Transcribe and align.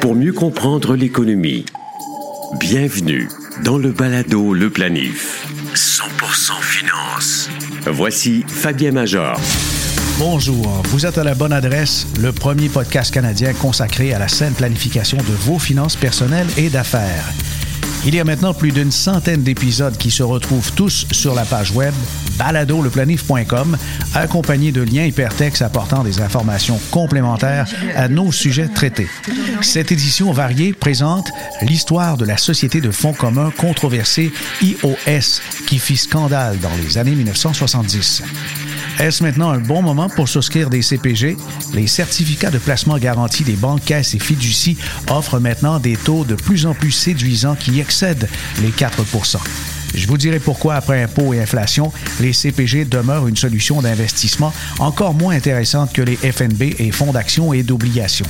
Pour 0.00 0.14
mieux 0.16 0.32
comprendre 0.32 0.96
l'économie, 0.96 1.64
bienvenue 2.58 3.28
dans 3.62 3.78
le 3.78 3.92
balado 3.92 4.52
Le 4.52 4.70
Planif. 4.70 5.46
100% 5.74 6.60
finance. 6.60 7.48
Voici 7.86 8.44
Fabien 8.48 8.90
Major. 8.90 9.38
Bonjour, 10.18 10.66
vous 10.86 11.06
êtes 11.06 11.18
à 11.18 11.24
la 11.24 11.34
bonne 11.34 11.52
adresse, 11.52 12.08
le 12.20 12.32
premier 12.32 12.68
podcast 12.68 13.14
canadien 13.14 13.52
consacré 13.52 14.12
à 14.14 14.18
la 14.18 14.28
saine 14.28 14.54
planification 14.54 15.18
de 15.18 15.22
vos 15.22 15.58
finances 15.58 15.96
personnelles 15.96 16.48
et 16.56 16.68
d'affaires. 16.68 17.24
Il 18.06 18.14
y 18.14 18.20
a 18.20 18.24
maintenant 18.24 18.52
plus 18.52 18.70
d'une 18.70 18.92
centaine 18.92 19.42
d'épisodes 19.42 19.96
qui 19.96 20.10
se 20.10 20.22
retrouvent 20.22 20.72
tous 20.72 21.06
sur 21.10 21.34
la 21.34 21.44
page 21.44 21.72
web 21.72 21.94
baladoleplanif.com, 22.38 23.76
accompagnés 24.14 24.72
de 24.72 24.82
liens 24.82 25.04
hypertextes 25.04 25.62
apportant 25.62 26.04
des 26.04 26.20
informations 26.20 26.78
complémentaires 26.90 27.66
à 27.96 28.08
nos 28.08 28.30
sujets 28.30 28.68
traités. 28.68 29.08
Cette 29.62 29.90
édition 29.90 30.32
variée 30.32 30.72
présente 30.72 31.30
l'histoire 31.62 32.16
de 32.16 32.24
la 32.24 32.36
société 32.36 32.80
de 32.80 32.90
fonds 32.90 33.14
communs 33.14 33.50
controversée 33.56 34.32
IOS 34.60 35.40
qui 35.66 35.78
fit 35.78 35.96
scandale 35.96 36.58
dans 36.58 36.74
les 36.76 36.98
années 36.98 37.14
1970. 37.14 38.22
Est-ce 39.00 39.22
maintenant 39.22 39.50
un 39.50 39.58
bon 39.58 39.82
moment 39.82 40.08
pour 40.08 40.28
souscrire 40.28 40.70
des 40.70 40.82
CPG? 40.82 41.36
Les 41.72 41.86
certificats 41.86 42.50
de 42.50 42.58
placement 42.58 42.96
garantis 42.98 43.44
des 43.44 43.56
banques, 43.56 43.84
caisses 43.84 44.14
et 44.14 44.18
fiducies 44.18 44.76
offrent 45.10 45.40
maintenant 45.40 45.80
des 45.80 45.96
taux 45.96 46.24
de 46.24 46.34
plus 46.34 46.64
en 46.66 46.74
plus 46.74 46.92
séduisants 46.92 47.56
qui 47.56 47.80
excèdent 47.80 48.28
les 48.62 48.70
4% 48.70 49.38
je 49.94 50.08
vous 50.08 50.18
dirai 50.18 50.40
pourquoi, 50.40 50.74
après 50.74 51.02
impôts 51.02 51.34
et 51.34 51.40
inflation, 51.40 51.92
les 52.20 52.32
CPG 52.32 52.84
demeurent 52.84 53.28
une 53.28 53.36
solution 53.36 53.80
d'investissement 53.80 54.52
encore 54.78 55.14
moins 55.14 55.36
intéressante 55.36 55.92
que 55.92 56.02
les 56.02 56.16
FNB 56.16 56.74
et 56.78 56.90
fonds 56.90 57.12
d'action 57.12 57.52
et 57.52 57.62
d'obligations. 57.62 58.26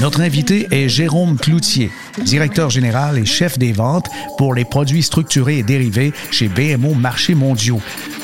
Notre 0.00 0.20
invité 0.20 0.68
est 0.70 0.90
Jérôme 0.90 1.38
Cloutier, 1.38 1.90
directeur 2.18 2.68
général 2.68 3.18
et 3.18 3.24
chef 3.24 3.58
des 3.58 3.72
ventes 3.72 4.08
pour 4.36 4.52
les 4.52 4.66
produits 4.66 5.02
structurés 5.02 5.58
et 5.58 5.62
dérivés 5.62 6.12
chez 6.30 6.48
BMO 6.48 6.92
Marchés 6.92 7.34
mondiaux. 7.34 7.80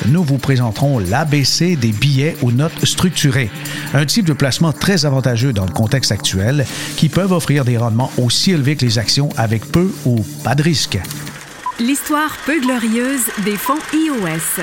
Nous 0.08 0.22
vous 0.22 0.36
présenterons 0.36 0.98
l'ABC 0.98 1.76
des 1.76 1.92
billets 1.92 2.36
ou 2.42 2.52
notes 2.52 2.84
structurées, 2.84 3.50
un 3.94 4.04
type 4.04 4.26
de 4.26 4.34
placement 4.34 4.72
très 4.74 5.06
avantageux 5.06 5.54
dans 5.54 5.64
le 5.64 5.72
contexte 5.72 6.12
actuel 6.12 6.66
qui 6.96 7.08
peuvent 7.08 7.32
offrir 7.32 7.64
des 7.64 7.78
rendements 7.78 8.12
aussi 8.18 8.50
élevés 8.50 8.76
que 8.76 8.84
les 8.84 8.98
actions 8.98 9.30
avec 9.38 9.64
peu 9.64 9.90
ou 10.04 10.26
pas 10.44 10.54
de 10.54 10.62
risque. 10.62 10.98
L'histoire 11.80 12.36
peu 12.44 12.60
glorieuse 12.60 13.22
des 13.44 13.56
fonds 13.56 13.80
iOS. 13.94 14.62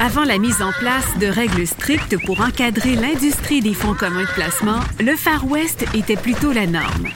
Avant 0.00 0.22
la 0.22 0.38
mise 0.38 0.62
en 0.62 0.70
place 0.78 1.18
de 1.18 1.26
règles 1.26 1.66
strictes 1.66 2.16
pour 2.24 2.40
encadrer 2.40 2.94
l'industrie 2.94 3.60
des 3.60 3.74
fonds 3.74 3.94
communs 3.94 4.22
de 4.22 4.32
placement, 4.32 4.78
le 5.00 5.16
Far 5.16 5.50
West 5.50 5.84
était 5.92 6.16
plutôt 6.16 6.52
la 6.52 6.68
norme. 6.68 7.08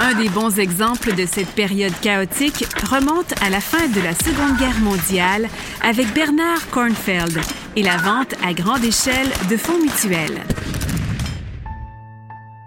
Un 0.00 0.14
des 0.14 0.28
bons 0.28 0.58
exemples 0.58 1.14
de 1.14 1.24
cette 1.24 1.48
période 1.48 1.98
chaotique 2.02 2.66
remonte 2.90 3.32
à 3.42 3.48
la 3.48 3.60
fin 3.60 3.88
de 3.88 4.00
la 4.02 4.14
Seconde 4.14 4.58
Guerre 4.58 4.78
mondiale 4.80 5.48
avec 5.82 6.12
Bernard 6.12 6.68
Kornfeld 6.70 7.40
et 7.74 7.82
la 7.82 7.96
vente 7.96 8.34
à 8.44 8.52
grande 8.52 8.84
échelle 8.84 9.28
de 9.50 9.56
fonds 9.56 9.80
mutuels. 9.80 10.42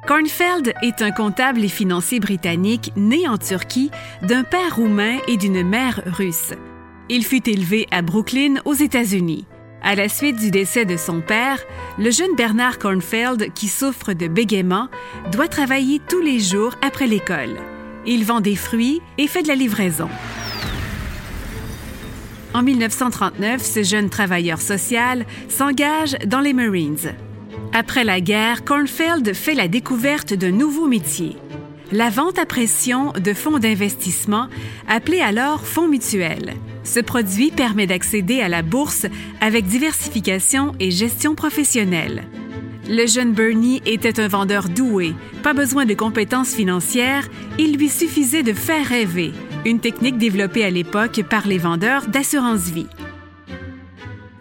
Kornfeld 0.08 0.74
est 0.82 1.04
un 1.04 1.12
comptable 1.12 1.64
et 1.64 1.70
financier 1.70 2.20
britannique 2.20 2.92
né 2.96 3.28
en 3.28 3.38
Turquie 3.38 3.92
d'un 4.24 4.44
père 4.44 4.76
roumain 4.76 5.20
et 5.28 5.38
d'une 5.38 5.64
mère 5.64 6.02
russe. 6.18 6.54
Il 7.10 7.26
fut 7.26 7.50
élevé 7.50 7.88
à 7.92 8.02
Brooklyn, 8.02 8.56
aux 8.66 8.74
États-Unis. 8.74 9.46
À 9.84 9.96
la 9.96 10.08
suite 10.10 10.38
du 10.38 10.52
décès 10.52 10.86
de 10.86 10.96
son 10.96 11.22
père, 11.22 11.58
le 11.98 12.12
jeune 12.12 12.36
Bernard 12.36 12.78
Kornfeld, 12.78 13.52
qui 13.54 13.68
souffre 13.68 14.14
de 14.14 14.28
bégaiement, 14.28 14.90
doit 15.32 15.48
travailler 15.48 16.00
tous 16.08 16.22
les 16.22 16.40
jours 16.40 16.76
après 16.82 17.08
l'école. 17.08 17.58
Il 18.06 18.24
vend 18.24 18.42
des 18.42 18.56
fruits 18.56 19.02
et 19.18 19.28
fait 19.28 19.44
de 19.44 19.48
la 19.48 19.56
livraison. 19.56 20.10
En 22.54 22.64
1939, 22.64 23.64
ce 23.64 23.84
jeune 23.84 24.10
travailleur 24.10 24.62
social 24.62 25.26
s'engage 25.50 26.18
dans 26.26 26.42
les 26.42 26.54
Marines. 26.54 27.16
Après 27.74 28.04
la 28.04 28.22
guerre, 28.22 28.64
Kornfeld 28.64 29.34
fait 29.34 29.56
la 29.56 29.68
découverte 29.68 30.34
d'un 30.34 30.52
nouveau 30.52 30.88
métier, 30.88 31.38
la 31.92 32.10
vente 32.10 32.38
à 32.38 32.46
pression 32.46 33.14
de 33.14 33.34
fonds 33.34 33.60
d'investissement, 33.60 34.48
appelés 34.88 35.22
alors 35.22 35.66
fonds 35.66 35.88
mutuels. 35.88 36.54
Ce 36.84 37.00
produit 37.00 37.52
permet 37.52 37.88
d'accéder 37.88 38.42
à 38.42 38.50
la 38.50 38.62
bourse 38.62 39.06
avec 39.40 39.66
diversification 39.66 40.74
et 40.80 40.92
gestion 40.92 41.36
professionnelle. 41.36 42.24
Le 42.90 43.06
jeune 43.06 43.34
Bernie 43.34 43.82
était 43.86 44.20
un 44.20 44.28
vendeur 44.28 44.68
doué, 44.68 45.14
pas 45.44 45.54
besoin 45.54 45.86
de 45.86 45.94
compétences 45.94 46.54
financières, 46.54 47.28
il 47.60 47.78
lui 47.78 47.90
suffisait 47.90 48.44
de 48.44 48.54
faire 48.54 48.86
rêver, 48.86 49.32
une 49.66 49.80
technique 49.80 50.18
développée 50.18 50.64
à 50.64 50.72
l'époque 50.72 51.22
par 51.30 51.48
les 51.48 51.60
vendeurs 51.60 52.08
d'assurance-vie. 52.08 52.88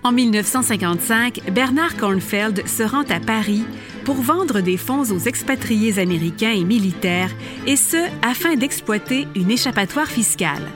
En 0.02 0.12
1955, 0.12 1.52
Bernard 1.52 1.96
Kornfeld 1.96 2.66
se 2.66 2.82
rend 2.82 3.04
à 3.10 3.20
Paris 3.20 3.64
pour 4.04 4.16
vendre 4.16 4.60
des 4.60 4.78
fonds 4.78 5.04
aux 5.12 5.18
expatriés 5.18 5.98
américains 5.98 6.52
et 6.52 6.64
militaires, 6.64 7.30
et 7.66 7.76
ce, 7.76 7.98
afin 8.22 8.56
d'exploiter 8.56 9.28
une 9.36 9.50
échappatoire 9.50 10.08
fiscale. 10.08 10.66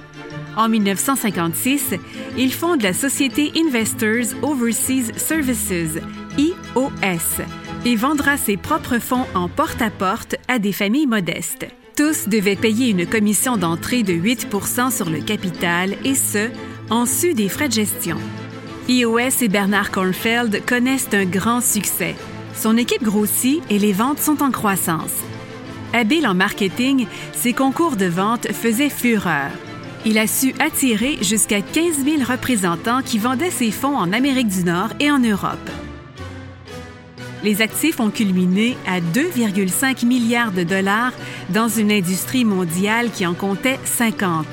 En 0.57 0.69
1956, 0.69 1.95
il 2.37 2.53
fonde 2.53 2.83
la 2.83 2.93
société 2.93 3.53
Investors 3.57 4.37
Overseas 4.43 5.13
Services, 5.17 5.99
IOS, 6.39 7.45
et 7.85 7.97
vendra 7.97 8.37
ses 8.37 8.57
propres 8.57 8.99
fonds 8.99 9.27
en 9.35 9.49
porte-à-porte 9.49 10.37
-à, 10.49 10.59
des 10.59 10.73
familles 10.73 11.07
modestes. 11.07 11.67
Tous 11.97 12.29
devaient 12.29 12.57
payer 12.57 12.91
une 12.91 13.07
commission 13.07 13.57
d'entrée 13.57 14.03
de 14.03 14.15
8% 14.15 14.91
sur 14.91 15.11
le 15.11 15.21
capital, 15.21 15.97
et 16.05 16.15
ce, 16.15 16.51
en 16.91 17.07
su 17.07 17.35
des 17.35 17.49
frais 17.49 17.69
de 17.69 17.75
gestion. 17.75 18.19
IOS 18.89 19.43
et 19.43 19.49
Bernard 19.49 19.91
Kornfeld 19.91 20.65
connaissent 20.67 21.09
un 21.13 21.25
grand 21.25 21.61
succès. 21.61 22.15
Son 22.55 22.77
équipe 22.77 23.03
grossit 23.03 23.63
et 23.71 23.79
les 23.79 23.93
ventes 23.93 24.19
sont 24.19 24.43
en 24.43 24.51
croissance. 24.51 25.15
Habile 25.93 26.27
en 26.27 26.35
marketing, 26.35 27.07
ses 27.33 27.53
concours 27.53 27.97
de 27.97 28.07
vente 28.07 28.53
faisaient 28.53 28.91
fureur. 28.91 29.51
Il 30.07 30.19
a 30.19 30.27
su 30.27 30.55
attirer 30.59 31.17
jusqu'à 31.23 31.63
15 31.63 32.05
000 32.05 32.31
représentants 32.31 33.01
qui 33.01 33.19
vendaient 33.19 33.51
ses 33.51 33.71
fonds 33.71 33.97
en 33.97 34.13
Amérique 34.13 34.49
du 34.49 34.63
Nord 34.63 34.91
et 35.01 35.11
en 35.11 35.19
Europe. 35.19 35.71
Les 37.43 37.63
actifs 37.63 38.01
ont 38.01 38.11
culminé 38.11 38.77
à 38.87 39.01
2,5 39.01 40.05
milliards 40.05 40.53
de 40.53 40.63
dollars 40.63 41.13
dans 41.49 41.69
une 41.69 41.91
industrie 41.91 42.45
mondiale 42.45 43.11
qui 43.11 43.27
en 43.27 43.33
comptait 43.33 43.79
50. 43.85 44.47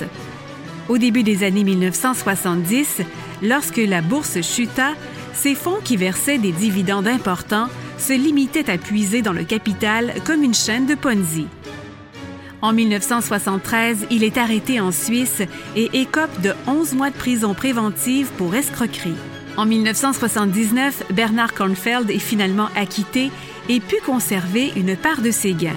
Au 0.87 0.97
début 0.97 1.23
des 1.23 1.43
années 1.43 1.65
1970, 1.65 3.01
lorsque 3.41 3.77
la 3.77 4.01
bourse 4.01 4.41
chuta, 4.41 4.93
ces 5.33 5.55
fonds 5.55 5.79
qui 5.83 5.97
versaient 5.97 6.37
des 6.37 6.51
dividendes 6.53 7.07
importants 7.07 7.67
se 7.97 8.13
limitaient 8.13 8.69
à 8.69 8.77
puiser 8.77 9.21
dans 9.21 9.33
le 9.33 9.43
capital 9.43 10.13
comme 10.25 10.43
une 10.43 10.53
chaîne 10.53 10.85
de 10.85 10.95
Ponzi. 10.95 11.47
En 12.61 12.73
1973, 12.73 14.07
il 14.11 14.23
est 14.23 14.37
arrêté 14.37 14.79
en 14.79 14.91
Suisse 14.91 15.41
et 15.75 15.89
écope 15.99 16.41
de 16.41 16.53
11 16.67 16.93
mois 16.93 17.09
de 17.09 17.15
prison 17.15 17.55
préventive 17.55 18.29
pour 18.37 18.53
escroquerie. 18.53 19.15
En 19.57 19.65
1979, 19.65 21.03
Bernard 21.11 21.53
Kornfeld 21.53 22.09
est 22.11 22.19
finalement 22.19 22.69
acquitté 22.75 23.31
et 23.67 23.79
put 23.79 24.01
conserver 24.05 24.71
une 24.75 24.95
part 24.95 25.21
de 25.21 25.31
ses 25.31 25.53
gains. 25.53 25.75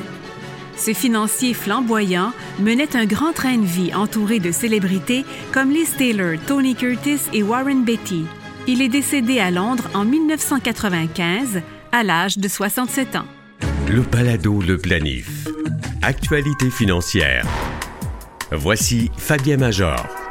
Ce 0.77 0.93
financier 0.93 1.55
flamboyant 1.55 2.33
menait 2.61 2.97
un 2.97 3.07
grand 3.07 3.33
train 3.33 3.57
de 3.57 3.65
vie 3.65 3.95
entouré 3.95 4.39
de 4.39 4.53
célébrités 4.53 5.25
comme 5.53 5.71
Liz 5.71 5.95
Taylor, 5.97 6.37
Tony 6.47 6.75
Curtis 6.75 7.21
et 7.33 7.43
Warren 7.43 7.85
Beatty. 7.85 8.27
Il 8.67 8.83
est 8.83 8.89
décédé 8.89 9.39
à 9.39 9.51
Londres 9.51 9.89
en 9.95 10.05
1995 10.05 11.63
à 11.93 12.03
l'âge 12.03 12.39
de 12.39 12.49
67 12.49 13.17
ans. 13.17 13.27
Le 13.89 14.03
balado 14.03 14.61
Le 14.61 14.77
Planif. 14.79 15.54
Actualité 16.07 16.69
financière. 16.69 17.47
Voici 18.53 19.11
Fabien 19.17 19.57
Major. 19.57 20.24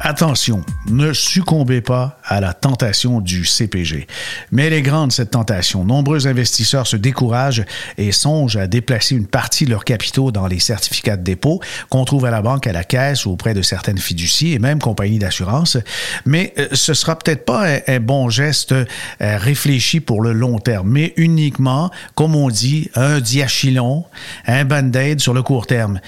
Attention, 0.00 0.64
ne 0.88 1.12
succombez 1.12 1.80
pas 1.80 2.20
à 2.24 2.40
la 2.40 2.52
tentation 2.52 3.20
du 3.20 3.44
CPG. 3.44 4.06
Mais 4.52 4.66
elle 4.66 4.72
est 4.72 4.82
grande, 4.82 5.10
cette 5.10 5.32
tentation. 5.32 5.84
Nombreux 5.84 6.28
investisseurs 6.28 6.86
se 6.86 6.96
découragent 6.96 7.64
et 7.98 8.12
songent 8.12 8.56
à 8.56 8.68
déplacer 8.68 9.16
une 9.16 9.26
partie 9.26 9.64
de 9.64 9.70
leurs 9.70 9.84
capitaux 9.84 10.30
dans 10.30 10.46
les 10.46 10.60
certificats 10.60 11.16
de 11.16 11.24
dépôt 11.24 11.60
qu'on 11.88 12.04
trouve 12.04 12.26
à 12.26 12.30
la 12.30 12.42
banque, 12.42 12.68
à 12.68 12.72
la 12.72 12.84
caisse 12.84 13.26
ou 13.26 13.32
auprès 13.32 13.54
de 13.54 13.62
certaines 13.62 13.98
fiducies 13.98 14.52
et 14.52 14.60
même 14.60 14.78
compagnies 14.78 15.18
d'assurance. 15.18 15.76
Mais 16.24 16.54
euh, 16.58 16.68
ce 16.72 16.94
sera 16.94 17.18
peut-être 17.18 17.44
pas 17.44 17.66
un, 17.88 17.98
bon 17.98 18.30
geste 18.30 18.72
euh, 18.72 18.84
réfléchi 19.20 19.98
pour 19.98 20.22
le 20.22 20.32
long 20.32 20.60
terme, 20.60 20.88
mais 20.88 21.12
uniquement, 21.16 21.90
comme 22.14 22.36
on 22.36 22.50
dit, 22.50 22.88
un 22.94 23.18
diachylon, 23.18 24.04
un 24.46 24.64
band-aid 24.64 25.18
sur 25.18 25.34
le 25.34 25.42
court 25.42 25.66
terme. 25.66 25.98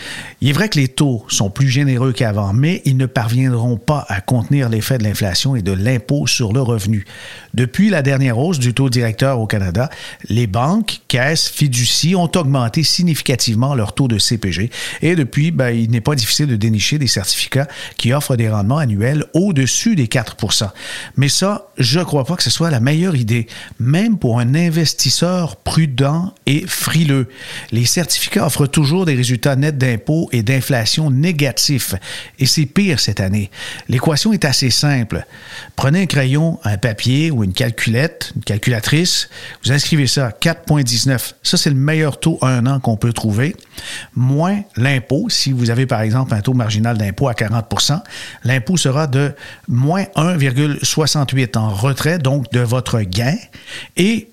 Il 0.40 0.50
est 0.50 0.52
vrai 0.52 0.68
que 0.68 0.78
les 0.78 0.88
taux 0.88 1.24
sont 1.26 1.50
plus 1.50 1.68
généreux 1.68 2.12
qu'avant, 2.12 2.52
mais 2.52 2.82
ils 2.84 2.96
ne 2.96 3.06
parviendront 3.06 3.79
pas 3.80 4.06
à 4.08 4.20
contenir 4.20 4.68
l'effet 4.68 4.98
de 4.98 5.04
l'inflation 5.04 5.56
et 5.56 5.62
de 5.62 5.72
l'impôt 5.72 6.26
sur 6.26 6.52
le 6.52 6.60
revenu. 6.60 7.04
Depuis 7.54 7.90
la 7.90 8.02
dernière 8.02 8.38
hausse 8.38 8.58
du 8.58 8.74
taux 8.74 8.90
directeur 8.90 9.40
au 9.40 9.46
Canada, 9.46 9.90
les 10.28 10.46
banques, 10.46 11.00
caisses, 11.08 11.48
fiducies 11.48 12.14
ont 12.14 12.30
augmenté 12.36 12.82
significativement 12.82 13.74
leur 13.74 13.94
taux 13.94 14.08
de 14.08 14.18
CPG 14.18 14.70
et 15.02 15.16
depuis, 15.16 15.50
ben, 15.50 15.70
il 15.70 15.90
n'est 15.90 16.00
pas 16.00 16.14
difficile 16.14 16.46
de 16.46 16.56
dénicher 16.56 16.98
des 16.98 17.06
certificats 17.06 17.66
qui 17.96 18.12
offrent 18.12 18.36
des 18.36 18.48
rendements 18.48 18.78
annuels 18.78 19.24
au-dessus 19.34 19.96
des 19.96 20.06
4% 20.06 20.68
Mais 21.16 21.28
ça, 21.28 21.68
je 21.78 21.98
ne 21.98 22.04
crois 22.04 22.24
pas 22.24 22.36
que 22.36 22.42
ce 22.42 22.50
soit 22.50 22.70
la 22.70 22.80
meilleure 22.80 23.16
idée, 23.16 23.46
même 23.78 24.18
pour 24.18 24.38
un 24.38 24.54
investisseur 24.54 25.56
prudent 25.56 26.34
et 26.46 26.64
frileux. 26.66 27.28
Les 27.72 27.84
certificats 27.84 28.46
offrent 28.46 28.66
toujours 28.66 29.06
des 29.06 29.14
résultats 29.14 29.56
nets 29.56 29.78
d'impôts 29.78 30.28
et 30.32 30.42
d'inflation 30.42 31.10
négatifs 31.10 31.94
et 32.38 32.46
c'est 32.46 32.66
pire 32.66 33.00
cette 33.00 33.20
année. 33.20 33.50
L'équation 33.88 34.32
est 34.32 34.44
assez 34.44 34.70
simple. 34.70 35.24
Prenez 35.76 36.02
un 36.02 36.06
crayon, 36.06 36.58
un 36.64 36.76
papier 36.76 37.30
ou 37.30 37.44
une 37.44 37.52
calculette, 37.52 38.32
une 38.36 38.42
calculatrice, 38.42 39.28
vous 39.64 39.72
inscrivez 39.72 40.06
ça 40.06 40.30
4,19. 40.40 41.34
Ça, 41.42 41.56
c'est 41.56 41.70
le 41.70 41.76
meilleur 41.76 42.20
taux 42.20 42.38
à 42.42 42.48
un 42.48 42.66
an 42.66 42.80
qu'on 42.80 42.96
peut 42.96 43.12
trouver. 43.12 43.56
Moins 44.14 44.62
l'impôt, 44.76 45.28
si 45.28 45.52
vous 45.52 45.70
avez 45.70 45.86
par 45.86 46.00
exemple 46.02 46.34
un 46.34 46.40
taux 46.40 46.54
marginal 46.54 46.98
d'impôt 46.98 47.28
à 47.28 47.32
40% 47.32 48.00
l'impôt 48.44 48.76
sera 48.76 49.06
de 49.06 49.34
moins 49.68 50.04
1,68 50.16 51.58
en 51.58 51.70
retrait 51.70 52.18
donc 52.18 52.50
de 52.52 52.60
votre 52.60 53.00
gain. 53.00 53.36
Et 53.96 54.28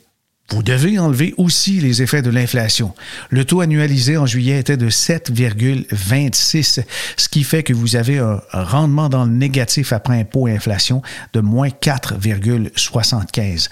vous 0.50 0.64
devez 0.64 0.98
enlever 0.98 1.34
aussi 1.38 1.82
les 1.82 2.02
effets 2.02 2.22
de 2.22 2.30
l'inflation. 2.30 2.94
Le 3.30 3.44
taux 3.44 3.60
annualisé 3.60 4.16
en 4.16 4.26
juillet 4.26 4.60
était 4.60 4.78
de 4.78 4.90
7,26, 4.90 6.84
ce 7.18 7.30
qui 7.30 7.44
fait 7.44 7.64
que 7.64 7.74
vous 7.74 7.98
avez 7.98 8.20
un 8.20 8.40
rendement 8.54 9.10
dans 9.10 9.26
le 9.26 9.32
négatif 9.32 9.92
après 9.92 10.18
impôt 10.20 10.48
et 10.48 10.54
inflation 10.54 11.02
de 11.34 11.42
moins 11.42 11.68
4,75. 11.68 13.68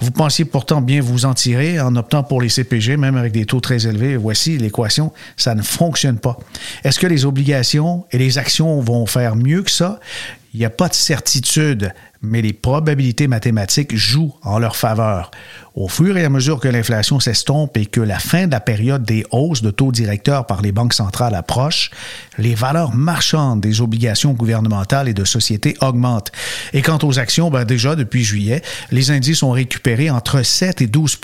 Vous 0.00 0.10
pensiez 0.10 0.44
pourtant 0.44 0.82
bien 0.82 1.00
vous 1.00 1.24
en 1.24 1.32
tirer 1.32 1.80
en 1.80 1.96
optant 1.96 2.22
pour 2.22 2.42
les 2.42 2.50
CPG, 2.50 2.98
même 2.98 3.16
avec 3.16 3.32
des 3.32 3.46
taux 3.46 3.60
très 3.60 3.86
élevés. 3.86 4.16
Voici 4.16 4.58
l'équation, 4.58 5.12
ça 5.36 5.54
ne 5.54 5.62
fonctionne 5.62 6.18
pas. 6.18 6.38
Est-ce 6.84 6.98
que 6.98 7.06
les 7.06 7.24
obligations 7.24 8.04
et 8.12 8.18
les 8.18 8.36
actions 8.36 8.80
vont 8.80 9.06
faire 9.06 9.34
mieux 9.34 9.62
que 9.62 9.70
ça? 9.70 9.98
Il 10.54 10.60
n'y 10.60 10.66
a 10.66 10.70
pas 10.70 10.88
de 10.88 10.94
certitude, 10.94 11.92
mais 12.22 12.42
les 12.42 12.52
probabilités 12.52 13.28
mathématiques 13.28 13.94
jouent 13.94 14.34
en 14.42 14.58
leur 14.58 14.76
faveur. 14.76 15.30
Au 15.74 15.86
fur 15.86 16.16
et 16.16 16.24
à 16.24 16.28
mesure 16.28 16.58
que 16.58 16.66
l'inflation 16.66 17.20
s'estompe 17.20 17.76
et 17.76 17.86
que 17.86 18.00
la 18.00 18.18
fin 18.18 18.46
de 18.46 18.52
la 18.52 18.58
période 18.58 19.04
des 19.04 19.24
hausses 19.30 19.62
de 19.62 19.70
taux 19.70 19.92
directeurs 19.92 20.46
par 20.46 20.60
les 20.60 20.72
banques 20.72 20.94
centrales 20.94 21.36
approche, 21.36 21.90
les 22.36 22.56
valeurs 22.56 22.92
marchandes 22.94 23.60
des 23.60 23.80
obligations 23.80 24.32
gouvernementales 24.32 25.08
et 25.08 25.14
de 25.14 25.24
sociétés 25.24 25.76
augmentent. 25.80 26.32
Et 26.72 26.82
quant 26.82 26.98
aux 27.04 27.20
actions, 27.20 27.48
ben 27.50 27.64
déjà 27.64 27.94
depuis 27.94 28.24
juillet, 28.24 28.62
les 28.90 29.12
indices 29.12 29.44
ont 29.44 29.52
récupéré 29.52 30.10
entre 30.10 30.42
7 30.42 30.82
et 30.82 30.88
12 30.88 31.20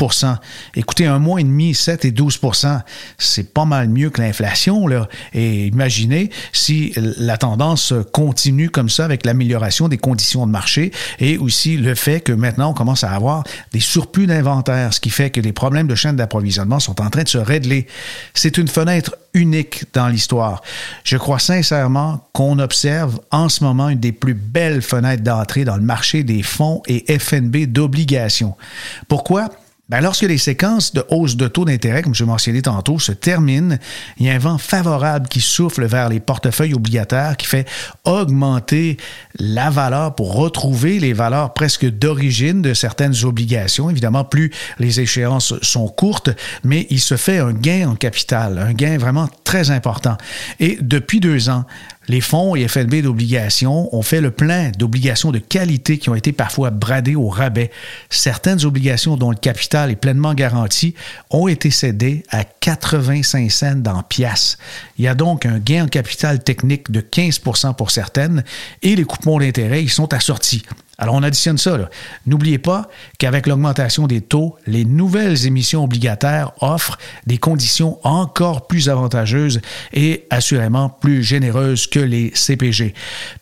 Écoutez, 0.76 1.06
un 1.06 1.18
mois 1.18 1.40
et 1.40 1.44
demi, 1.44 1.74
7 1.74 2.04
et 2.04 2.12
12% 2.12 2.82
c'est 3.18 3.52
pas 3.52 3.64
mal 3.64 3.88
mieux 3.88 4.10
que 4.10 4.20
l'inflation. 4.20 4.86
Et 5.32 5.66
imaginez 5.66 6.30
si 6.52 6.92
la 6.96 7.38
tendance 7.38 7.92
continue 8.12 8.70
comme 8.70 8.88
ça 8.88 9.08
l'amélioration 9.24 9.88
des 9.88 9.98
conditions 9.98 10.46
de 10.46 10.52
marché 10.52 10.92
et 11.18 11.38
aussi 11.38 11.76
le 11.76 11.94
fait 11.94 12.20
que 12.20 12.32
maintenant 12.32 12.70
on 12.70 12.74
commence 12.74 13.02
à 13.04 13.10
avoir 13.10 13.42
des 13.72 13.80
surplus 13.80 14.26
d'investissement 14.26 14.44
ce 14.44 15.00
qui 15.00 15.10
fait 15.10 15.30
que 15.30 15.40
les 15.40 15.52
problèmes 15.52 15.86
de 15.86 15.94
chaîne 15.94 16.16
d'approvisionnement 16.16 16.80
sont 16.80 17.00
en 17.00 17.10
train 17.10 17.22
de 17.22 17.28
se 17.28 17.38
régler. 17.38 17.86
C'est 18.34 18.58
une 18.58 18.68
fenêtre 18.68 19.16
unique 19.32 19.84
dans 19.92 20.08
l'histoire. 20.08 20.62
Je 21.02 21.16
crois 21.16 21.38
sincèrement 21.38 22.28
qu'on 22.32 22.58
observe 22.58 23.20
en 23.30 23.48
ce 23.48 23.64
moment 23.64 23.88
une 23.88 24.00
des 24.00 24.12
plus 24.12 24.34
belles 24.34 24.82
fenêtres 24.82 25.22
d'entrée 25.22 25.64
dans 25.64 25.76
le 25.76 25.82
marché 25.82 26.22
des 26.22 26.42
fonds 26.42 26.82
et 26.86 27.18
FNB 27.18 27.66
d'obligations. 27.66 28.54
Pourquoi? 29.08 29.48
Ben, 29.90 30.00
lorsque 30.00 30.22
les 30.22 30.38
séquences 30.38 30.94
de 30.94 31.04
hausse 31.10 31.36
de 31.36 31.46
taux 31.46 31.66
d'intérêt, 31.66 32.00
comme 32.00 32.14
je 32.14 32.24
mentionnais 32.24 32.62
tantôt, 32.62 32.98
se 32.98 33.12
terminent, 33.12 33.76
il 34.16 34.24
y 34.24 34.30
a 34.30 34.32
un 34.32 34.38
vent 34.38 34.56
favorable 34.56 35.28
qui 35.28 35.42
souffle 35.42 35.84
vers 35.84 36.08
les 36.08 36.20
portefeuilles 36.20 36.72
obligataires 36.72 37.36
qui 37.36 37.46
fait 37.46 37.68
augmenter 38.04 38.96
la 39.38 39.68
valeur 39.68 40.14
pour 40.14 40.36
retrouver 40.36 41.00
les 41.00 41.12
valeurs 41.12 41.52
presque 41.52 41.84
d'origine 41.84 42.62
de 42.62 42.72
certaines 42.72 43.24
obligations. 43.24 43.90
Évidemment, 43.90 44.24
plus 44.24 44.50
les 44.78 45.00
échéances 45.00 45.52
sont 45.60 45.88
courtes, 45.88 46.30
mais 46.62 46.86
il 46.88 47.00
se 47.00 47.18
fait 47.18 47.38
un 47.38 47.52
gain 47.52 47.90
en 47.90 47.94
capital, 47.94 48.56
un 48.56 48.72
gain 48.72 48.96
vraiment 48.96 49.28
très 49.44 49.70
important. 49.70 50.16
Et 50.60 50.78
depuis 50.80 51.20
deux 51.20 51.50
ans, 51.50 51.66
les 52.08 52.20
fonds 52.20 52.54
et 52.54 52.66
FNB 52.68 53.02
d'obligations 53.02 53.94
ont 53.94 54.02
fait 54.02 54.20
le 54.20 54.30
plein 54.30 54.70
d'obligations 54.70 55.32
de 55.32 55.38
qualité 55.38 55.98
qui 55.98 56.10
ont 56.10 56.14
été 56.14 56.32
parfois 56.32 56.70
bradées 56.70 57.14
au 57.14 57.28
rabais. 57.28 57.70
Certaines 58.10 58.64
obligations 58.64 59.16
dont 59.16 59.30
le 59.30 59.36
capital 59.36 59.90
est 59.90 59.96
pleinement 59.96 60.34
garanti 60.34 60.94
ont 61.30 61.48
été 61.48 61.70
cédées 61.70 62.22
à 62.30 62.44
85 62.44 63.50
cents 63.50 63.76
dans 63.76 64.02
pièces. 64.02 64.58
Il 64.98 65.04
y 65.04 65.08
a 65.08 65.14
donc 65.14 65.46
un 65.46 65.58
gain 65.58 65.84
en 65.84 65.88
capital 65.88 66.42
technique 66.42 66.90
de 66.90 67.00
15 67.00 67.40
pour 67.76 67.90
certaines 67.90 68.44
et 68.82 68.96
les 68.96 69.04
coupons 69.04 69.38
d'intérêt 69.38 69.82
y 69.82 69.88
sont 69.88 70.12
assortis. 70.12 70.62
Alors, 70.98 71.14
on 71.14 71.22
additionne 71.22 71.58
ça. 71.58 71.76
N'oubliez 72.26 72.58
pas 72.58 72.88
qu'avec 73.18 73.46
l'augmentation 73.46 74.06
des 74.06 74.20
taux, 74.20 74.56
les 74.66 74.84
nouvelles 74.84 75.46
émissions 75.46 75.84
obligataires 75.84 76.52
offrent 76.60 76.98
des 77.26 77.38
conditions 77.38 77.98
encore 78.04 78.66
plus 78.66 78.88
avantageuses 78.88 79.60
et 79.92 80.26
assurément 80.30 80.88
plus 80.88 81.22
généreuses 81.24 81.86
que 81.86 82.00
les 82.00 82.30
CPG. 82.34 82.94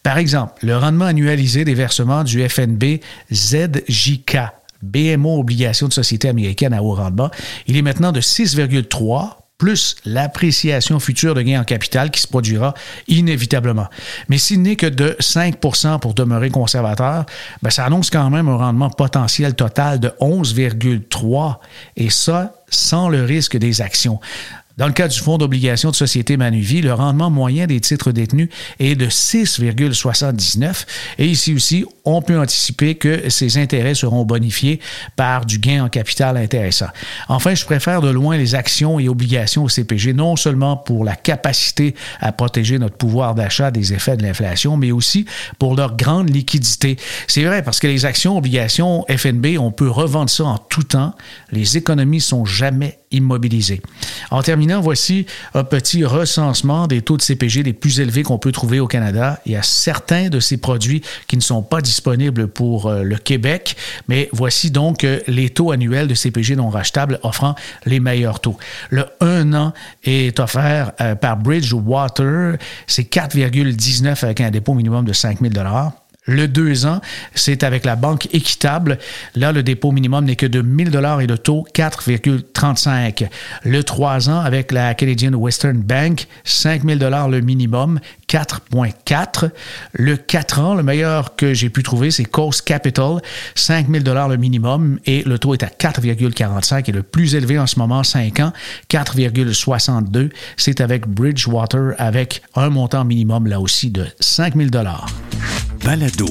Par 0.02 0.18
exemple, 0.18 0.54
le 0.64 0.76
rendement 0.76 1.04
annualisé 1.04 1.64
des 1.64 1.74
versements 1.74 2.24
du 2.24 2.48
FNB 2.48 3.00
ZJK 3.32 4.38
BMO 4.82 5.38
Obligations 5.38 5.88
de 5.88 5.92
Société 5.92 6.28
américaine 6.28 6.72
à 6.72 6.82
haut 6.82 6.94
rendement, 6.94 7.30
il 7.66 7.76
est 7.76 7.82
maintenant 7.82 8.12
de 8.12 8.20
6,3 8.20 9.41
plus 9.62 9.94
l'appréciation 10.04 10.98
future 10.98 11.36
de 11.36 11.42
gains 11.42 11.60
en 11.60 11.64
capital 11.64 12.10
qui 12.10 12.20
se 12.20 12.26
produira 12.26 12.74
inévitablement. 13.06 13.86
Mais 14.28 14.36
s'il 14.36 14.60
n'est 14.60 14.74
que 14.74 14.86
de 14.86 15.16
5% 15.20 16.00
pour 16.00 16.14
demeurer 16.14 16.50
conservateur, 16.50 17.26
ben 17.62 17.70
ça 17.70 17.84
annonce 17.84 18.10
quand 18.10 18.28
même 18.28 18.48
un 18.48 18.56
rendement 18.56 18.90
potentiel 18.90 19.54
total 19.54 20.00
de 20.00 20.08
11,3 20.20 21.58
et 21.96 22.10
ça 22.10 22.56
sans 22.70 23.08
le 23.08 23.22
risque 23.22 23.56
des 23.56 23.82
actions. 23.82 24.18
Dans 24.78 24.88
le 24.88 24.92
cas 24.92 25.06
du 25.06 25.20
fonds 25.20 25.38
d'obligation 25.38 25.90
de 25.90 25.94
société 25.94 26.36
Manuvie, 26.36 26.80
le 26.80 26.94
rendement 26.94 27.30
moyen 27.30 27.68
des 27.68 27.80
titres 27.80 28.10
détenus 28.10 28.48
est 28.80 28.96
de 28.96 29.06
6,79 29.06 30.86
et 31.18 31.26
ici 31.26 31.54
aussi, 31.54 31.84
on 32.04 32.22
peut 32.22 32.38
anticiper 32.38 32.96
que 32.96 33.28
ces 33.28 33.58
intérêts 33.58 33.94
seront 33.94 34.24
bonifiés 34.24 34.80
par 35.16 35.44
du 35.44 35.58
gain 35.58 35.84
en 35.84 35.88
capital 35.88 36.36
intéressant. 36.36 36.88
Enfin, 37.28 37.54
je 37.54 37.64
préfère 37.64 38.00
de 38.00 38.10
loin 38.10 38.36
les 38.36 38.54
actions 38.54 38.98
et 38.98 39.08
obligations 39.08 39.64
au 39.64 39.68
CPG, 39.68 40.12
non 40.12 40.36
seulement 40.36 40.76
pour 40.76 41.04
la 41.04 41.14
capacité 41.14 41.94
à 42.20 42.32
protéger 42.32 42.78
notre 42.78 42.96
pouvoir 42.96 43.34
d'achat 43.34 43.70
des 43.70 43.92
effets 43.92 44.16
de 44.16 44.22
l'inflation, 44.22 44.76
mais 44.76 44.92
aussi 44.92 45.26
pour 45.58 45.76
leur 45.76 45.96
grande 45.96 46.30
liquidité. 46.30 46.96
C'est 47.26 47.44
vrai, 47.44 47.62
parce 47.62 47.78
que 47.78 47.86
les 47.86 48.04
actions, 48.04 48.36
obligations, 48.36 49.04
FNB, 49.08 49.58
on 49.58 49.70
peut 49.70 49.90
revendre 49.90 50.30
ça 50.30 50.44
en 50.44 50.58
tout 50.58 50.82
temps. 50.82 51.14
Les 51.50 51.76
économies 51.76 52.20
sont 52.20 52.44
jamais 52.44 52.98
immobilisées. 53.10 53.82
En 54.30 54.42
terminant, 54.42 54.80
voici 54.80 55.26
un 55.54 55.64
petit 55.64 56.04
recensement 56.04 56.86
des 56.86 57.02
taux 57.02 57.16
de 57.16 57.22
CPG 57.22 57.62
les 57.62 57.72
plus 57.72 58.00
élevés 58.00 58.22
qu'on 58.22 58.38
peut 58.38 58.52
trouver 58.52 58.80
au 58.80 58.86
Canada. 58.86 59.40
Il 59.46 59.52
y 59.52 59.56
a 59.56 59.62
certains 59.62 60.28
de 60.28 60.40
ces 60.40 60.56
produits 60.56 61.02
qui 61.26 61.36
ne 61.36 61.42
sont 61.42 61.62
pas 61.62 61.80
disponibles 61.92 62.48
pour 62.48 62.86
euh, 62.86 63.02
le 63.02 63.16
Québec, 63.16 63.76
mais 64.08 64.30
voici 64.32 64.70
donc 64.70 65.04
euh, 65.04 65.20
les 65.26 65.50
taux 65.50 65.72
annuels 65.72 66.08
de 66.08 66.14
CPG 66.14 66.56
non 66.56 66.70
rachetables 66.70 67.20
offrant 67.22 67.54
les 67.84 68.00
meilleurs 68.00 68.40
taux. 68.40 68.56
Le 68.88 69.04
1 69.20 69.52
an 69.52 69.74
est 70.02 70.40
offert 70.40 70.92
euh, 71.02 71.14
par 71.14 71.36
Bridgewater, 71.36 72.56
c'est 72.86 73.12
4,19 73.12 74.24
avec 74.24 74.40
un 74.40 74.50
dépôt 74.50 74.72
minimum 74.72 75.04
de 75.04 75.12
5 75.12 75.40
000 75.40 75.52
le 76.24 76.46
2 76.46 76.86
ans, 76.86 77.00
c'est 77.34 77.64
avec 77.64 77.84
la 77.84 77.96
banque 77.96 78.28
équitable. 78.32 78.98
Là, 79.34 79.50
le 79.50 79.62
dépôt 79.62 79.90
minimum 79.90 80.24
n'est 80.24 80.36
que 80.36 80.46
de 80.46 80.62
1000 80.62 80.90
dollars 80.90 81.20
et 81.20 81.26
le 81.26 81.36
taux 81.36 81.66
4,35. 81.74 83.28
Le 83.64 83.82
3 83.82 84.30
ans 84.30 84.40
avec 84.40 84.70
la 84.70 84.94
Canadian 84.94 85.32
Western 85.34 85.78
Bank, 85.78 86.28
5000 86.44 86.98
dollars 86.98 87.28
le 87.28 87.40
minimum, 87.40 87.98
4,4. 88.28 89.50
Le 89.94 90.16
4 90.16 90.60
ans, 90.60 90.74
le 90.74 90.84
meilleur 90.84 91.34
que 91.34 91.54
j'ai 91.54 91.70
pu 91.70 91.82
trouver, 91.82 92.12
c'est 92.12 92.24
Coast 92.24 92.62
Capital, 92.62 93.20
5000 93.56 94.04
dollars 94.04 94.28
le 94.28 94.36
minimum 94.36 95.00
et 95.06 95.22
le 95.24 95.38
taux 95.38 95.54
est 95.54 95.64
à 95.64 95.66
4,45 95.66 96.88
et 96.88 96.92
le 96.92 97.02
plus 97.02 97.34
élevé 97.34 97.58
en 97.58 97.66
ce 97.66 97.78
moment, 97.80 98.04
5 98.04 98.38
ans, 98.40 98.52
4,62. 98.90 100.30
C'est 100.56 100.80
avec 100.80 101.08
Bridgewater 101.08 101.94
avec 101.98 102.42
un 102.54 102.70
montant 102.70 103.04
minimum 103.04 103.48
là 103.48 103.60
aussi 103.60 103.90
de 103.90 104.06
5000 104.20 104.70
dollars. 104.70 105.08
Balado, 105.84 106.26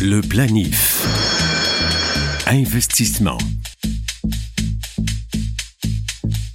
le 0.00 0.22
planif. 0.22 1.06
Investissement. 2.46 3.36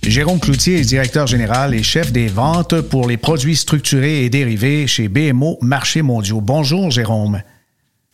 Jérôme 0.01 0.39
Cloutier 0.39 0.79
est 0.79 0.85
directeur 0.85 1.27
général 1.27 1.75
et 1.75 1.83
chef 1.83 2.11
des 2.11 2.27
ventes 2.27 2.81
pour 2.81 3.07
les 3.07 3.17
produits 3.17 3.55
structurés 3.55 4.25
et 4.25 4.29
dérivés 4.29 4.87
chez 4.87 5.09
BMO 5.09 5.59
Marchés 5.61 6.01
mondiaux. 6.01 6.41
Bonjour, 6.41 6.89
Jérôme. 6.89 7.43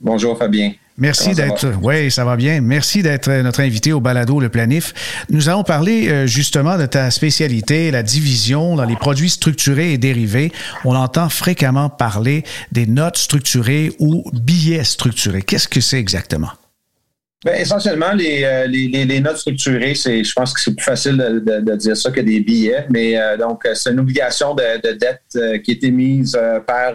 Bonjour, 0.01 0.38
Fabien. 0.38 0.74
Merci 0.98 1.34
d'être. 1.34 1.66
Oui, 1.82 2.12
ça 2.12 2.24
va 2.24 2.36
bien. 2.36 2.62
Merci 2.62 3.02
d'être 3.02 3.32
notre 3.42 3.62
invité 3.62 3.94
au 3.94 4.00
balado 4.00 4.40
Le 4.40 4.50
Planif. 4.50 4.94
Nous 5.30 5.50
allons 5.50 5.64
parler 5.64 6.08
euh, 6.10 6.28
justement 6.28 6.78
de 6.78 6.86
ta 6.86 7.10
spécialité, 7.10 7.90
la 7.90 8.04
division 8.04 8.76
dans 8.76 8.86
les 8.86 8.96
produits 8.96 9.32
structurés 9.32 9.94
et 9.94 9.98
dérivés. 9.98 10.52
On 10.86 10.96
entend 10.96 11.30
fréquemment 11.30 11.90
parler 11.90 12.44
des 12.72 12.86
notes 12.86 13.18
structurées 13.18 13.92
ou 13.98 14.24
billets 14.34 14.84
structurés. 14.84 15.42
Qu'est-ce 15.42 15.68
que 15.68 15.82
c'est 15.82 15.98
exactement? 15.98 16.52
Bien, 17.44 17.56
essentiellement, 17.56 18.14
les, 18.14 18.44
euh, 18.44 18.68
les, 18.68 18.88
les, 18.88 19.20
notes 19.20 19.38
structurées, 19.38 19.96
c'est, 19.96 20.24
je 20.24 20.32
pense 20.32 20.54
que 20.54 20.62
c'est 20.62 20.76
plus 20.76 20.86
facile 20.86 21.18
de, 21.18 21.60
de, 21.60 21.76
dire 21.76 21.98
ça 21.98 22.12
que 22.12 22.22
des 22.22 22.40
billets, 22.40 22.86
mais 22.90 23.20
euh, 23.20 23.36
donc 23.36 23.68
c'est 23.74 23.92
une 23.92 24.00
obligation 24.00 24.54
de, 24.54 24.80
de 24.82 24.94
dette 24.94 25.62
qui 25.64 25.72
est 25.72 25.84
émise 25.84 26.40
par 26.66 26.94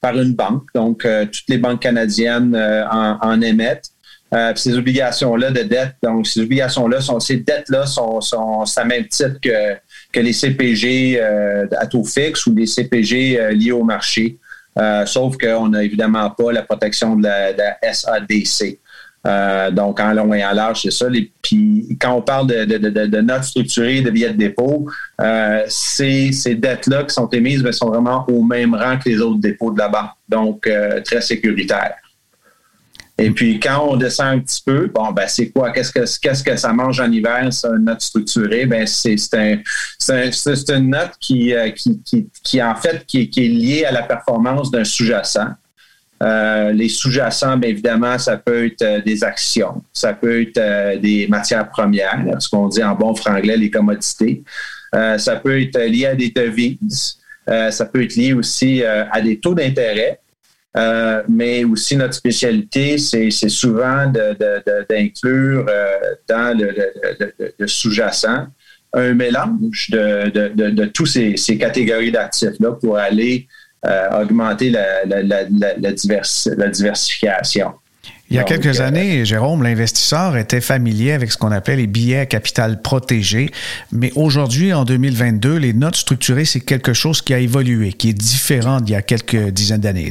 par 0.00 0.16
une 0.16 0.34
banque. 0.34 0.64
Donc, 0.74 1.04
euh, 1.04 1.24
toutes 1.26 1.48
les 1.48 1.58
banques 1.58 1.80
canadiennes 1.80 2.54
euh, 2.54 2.84
en, 2.88 3.40
émettent. 3.40 3.90
Euh, 4.34 4.52
ces 4.56 4.76
obligations-là 4.76 5.50
de 5.50 5.62
dette, 5.62 5.94
donc 6.02 6.26
ces 6.26 6.40
obligations-là, 6.42 7.00
sont, 7.00 7.18
ces 7.18 7.38
dettes-là 7.38 7.86
sont, 7.86 8.20
sont, 8.20 8.62
à 8.76 8.84
même 8.84 9.06
titre 9.06 9.40
que, 9.40 9.74
que 10.12 10.20
les 10.20 10.34
CPG 10.34 11.18
à 11.20 11.86
taux 11.86 12.04
fixe 12.04 12.46
ou 12.46 12.54
les 12.54 12.66
CPG 12.66 13.54
liés 13.54 13.72
au 13.72 13.84
marché. 13.84 14.36
sauf 15.06 15.38
qu'on 15.38 15.68
n'a 15.70 15.82
évidemment 15.82 16.28
pas 16.28 16.52
la 16.52 16.62
protection 16.62 17.16
de 17.16 17.22
la, 17.22 17.54
de 17.54 17.58
la 17.58 17.92
SADC. 17.94 18.78
Euh, 19.28 19.70
donc, 19.70 20.00
en 20.00 20.14
long 20.14 20.32
et 20.32 20.44
en 20.44 20.52
large, 20.52 20.82
c'est 20.82 20.90
ça. 20.90 21.06
puis, 21.42 21.98
quand 22.00 22.14
on 22.14 22.22
parle 22.22 22.46
de, 22.46 23.20
notes 23.20 23.44
structurées, 23.44 24.00
de 24.00 24.10
billets 24.10 24.32
de 24.32 24.38
dépôt, 24.38 24.88
euh, 25.20 25.64
ces, 25.68 26.30
dettes-là 26.54 27.04
qui 27.04 27.14
sont 27.14 27.28
émises 27.28 27.62
ben, 27.62 27.72
sont 27.72 27.88
vraiment 27.90 28.24
au 28.28 28.42
même 28.42 28.74
rang 28.74 28.96
que 28.98 29.08
les 29.08 29.20
autres 29.20 29.40
dépôts 29.40 29.70
de 29.70 29.78
la 29.78 29.88
banque. 29.88 30.10
Donc, 30.28 30.66
euh, 30.66 31.02
très 31.02 31.20
sécuritaire. 31.20 31.94
Et 33.20 33.30
puis, 33.30 33.58
quand 33.60 33.86
on 33.90 33.96
descend 33.96 34.28
un 34.28 34.38
petit 34.38 34.62
peu, 34.64 34.86
bon, 34.86 35.10
ben, 35.10 35.26
c'est 35.26 35.50
quoi? 35.50 35.72
Qu'est-ce 35.72 36.42
que, 36.42 36.56
ça 36.56 36.72
mange 36.72 37.00
en 37.00 37.10
hiver, 37.10 37.52
ça, 37.52 37.68
une 37.70 37.84
note 37.84 38.00
structurée? 38.00 38.64
Ben, 38.64 38.86
c'est, 38.86 39.16
un, 39.34 39.58
c'est, 39.98 40.70
une 40.70 40.90
note 40.90 41.12
qui, 41.20 41.52
en 41.52 42.76
fait, 42.76 43.04
qui 43.04 43.28
est 43.36 43.40
liée 43.40 43.84
à 43.84 43.92
la 43.92 44.04
performance 44.04 44.70
d'un 44.70 44.84
sous-jacent. 44.84 45.48
Euh, 46.22 46.72
les 46.72 46.88
sous-jacents, 46.88 47.56
bien 47.56 47.70
évidemment, 47.70 48.18
ça 48.18 48.36
peut 48.36 48.66
être 48.66 48.82
euh, 48.82 49.00
des 49.00 49.22
actions, 49.22 49.82
ça 49.92 50.14
peut 50.14 50.42
être 50.42 50.58
euh, 50.58 50.96
des 50.98 51.28
matières 51.28 51.68
premières, 51.68 52.18
ce 52.40 52.48
qu'on 52.48 52.66
dit 52.68 52.82
en 52.82 52.96
bon 52.96 53.14
franglais, 53.14 53.56
les 53.56 53.70
commodités. 53.70 54.42
ça 54.92 55.36
peut 55.36 55.60
être 55.60 55.78
lié 55.80 56.06
à 56.06 56.14
des 56.14 56.30
devises, 56.30 57.18
ça 57.46 57.84
peut 57.84 58.02
être 58.02 58.16
lié 58.16 58.32
aussi 58.32 58.82
à 58.82 59.20
des 59.20 59.38
taux 59.38 59.54
d'intérêt. 59.54 60.18
mais 61.28 61.64
aussi 61.64 61.94
notre 61.94 62.14
spécialité, 62.14 62.96
c'est 62.96 63.30
souvent 63.30 64.10
d'inclure 64.88 65.66
dans 66.26 66.58
le, 66.58 67.66
sous-jacent 67.66 68.46
un 68.94 69.12
mélange 69.12 69.90
de, 69.90 70.70
de, 70.70 70.84
tous 70.86 71.04
ces, 71.04 71.36
ces 71.36 71.58
catégories 71.58 72.12
d'actifs-là 72.12 72.72
pour 72.72 72.96
aller 72.96 73.46
euh, 73.86 74.22
augmenter 74.22 74.70
la, 74.70 75.04
la, 75.04 75.44
diversification. 75.92 77.74
Il 78.28 78.34
y 78.34 78.40
a 78.40 78.42
quelques 78.42 78.80
euh, 78.80 78.84
années, 78.84 79.24
Jérôme, 79.24 79.62
l'investisseur 79.62 80.36
était 80.36 80.60
familier 80.60 81.12
avec 81.12 81.30
ce 81.30 81.38
qu'on 81.38 81.52
appelle 81.52 81.78
les 81.78 81.86
billets 81.86 82.18
à 82.18 82.26
capital 82.26 82.82
protégé, 82.82 83.52
mais 83.92 84.10
aujourd'hui, 84.16 84.72
en 84.72 84.84
2022, 84.84 85.58
les 85.58 85.74
notes 85.74 85.94
structurées, 85.94 86.44
c'est 86.44 86.58
quelque 86.58 86.92
chose 86.92 87.22
qui 87.22 87.34
a 87.34 87.38
évolué, 87.38 87.92
qui 87.92 88.08
est 88.08 88.14
différent 88.14 88.80
d'il 88.80 88.94
y 88.94 88.96
a 88.96 89.02
quelques 89.02 89.50
dizaines 89.50 89.82
d'années. 89.82 90.10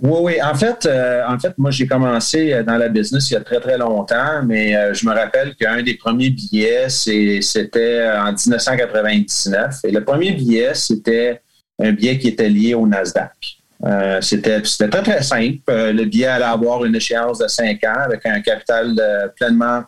Oui, 0.00 0.18
oui. 0.22 0.42
En 0.42 0.54
fait, 0.54 0.86
euh, 0.86 1.24
en 1.28 1.38
fait, 1.38 1.52
moi, 1.58 1.70
j'ai 1.70 1.86
commencé 1.86 2.62
dans 2.66 2.78
la 2.78 2.88
business 2.88 3.30
il 3.30 3.34
y 3.34 3.36
a 3.36 3.40
très, 3.40 3.60
très 3.60 3.76
longtemps, 3.76 4.42
mais 4.46 4.94
je 4.94 5.06
me 5.06 5.12
rappelle 5.12 5.54
qu'un 5.56 5.82
des 5.82 5.94
premiers 5.98 6.30
billets, 6.30 6.88
c'était 6.88 8.08
en 8.16 8.32
1999. 8.32 9.74
Et 9.84 9.90
le 9.90 10.02
premier 10.02 10.32
billet, 10.32 10.70
c'était 10.72 11.42
un 11.78 11.92
billet 11.92 12.18
qui 12.18 12.28
était 12.28 12.48
lié 12.48 12.74
au 12.74 12.86
Nasdaq. 12.86 13.58
Euh, 13.86 14.20
c'était 14.20 14.60
très, 14.60 14.88
très 14.88 15.22
simple. 15.22 15.58
Euh, 15.70 15.92
le 15.92 16.04
billet 16.04 16.26
allait 16.26 16.44
avoir 16.44 16.84
une 16.84 16.96
échéance 16.96 17.38
de 17.38 17.46
5 17.46 17.84
ans 17.84 18.00
avec 18.06 18.26
un 18.26 18.40
capital 18.40 18.96
euh, 18.98 19.28
pleinement 19.28 19.84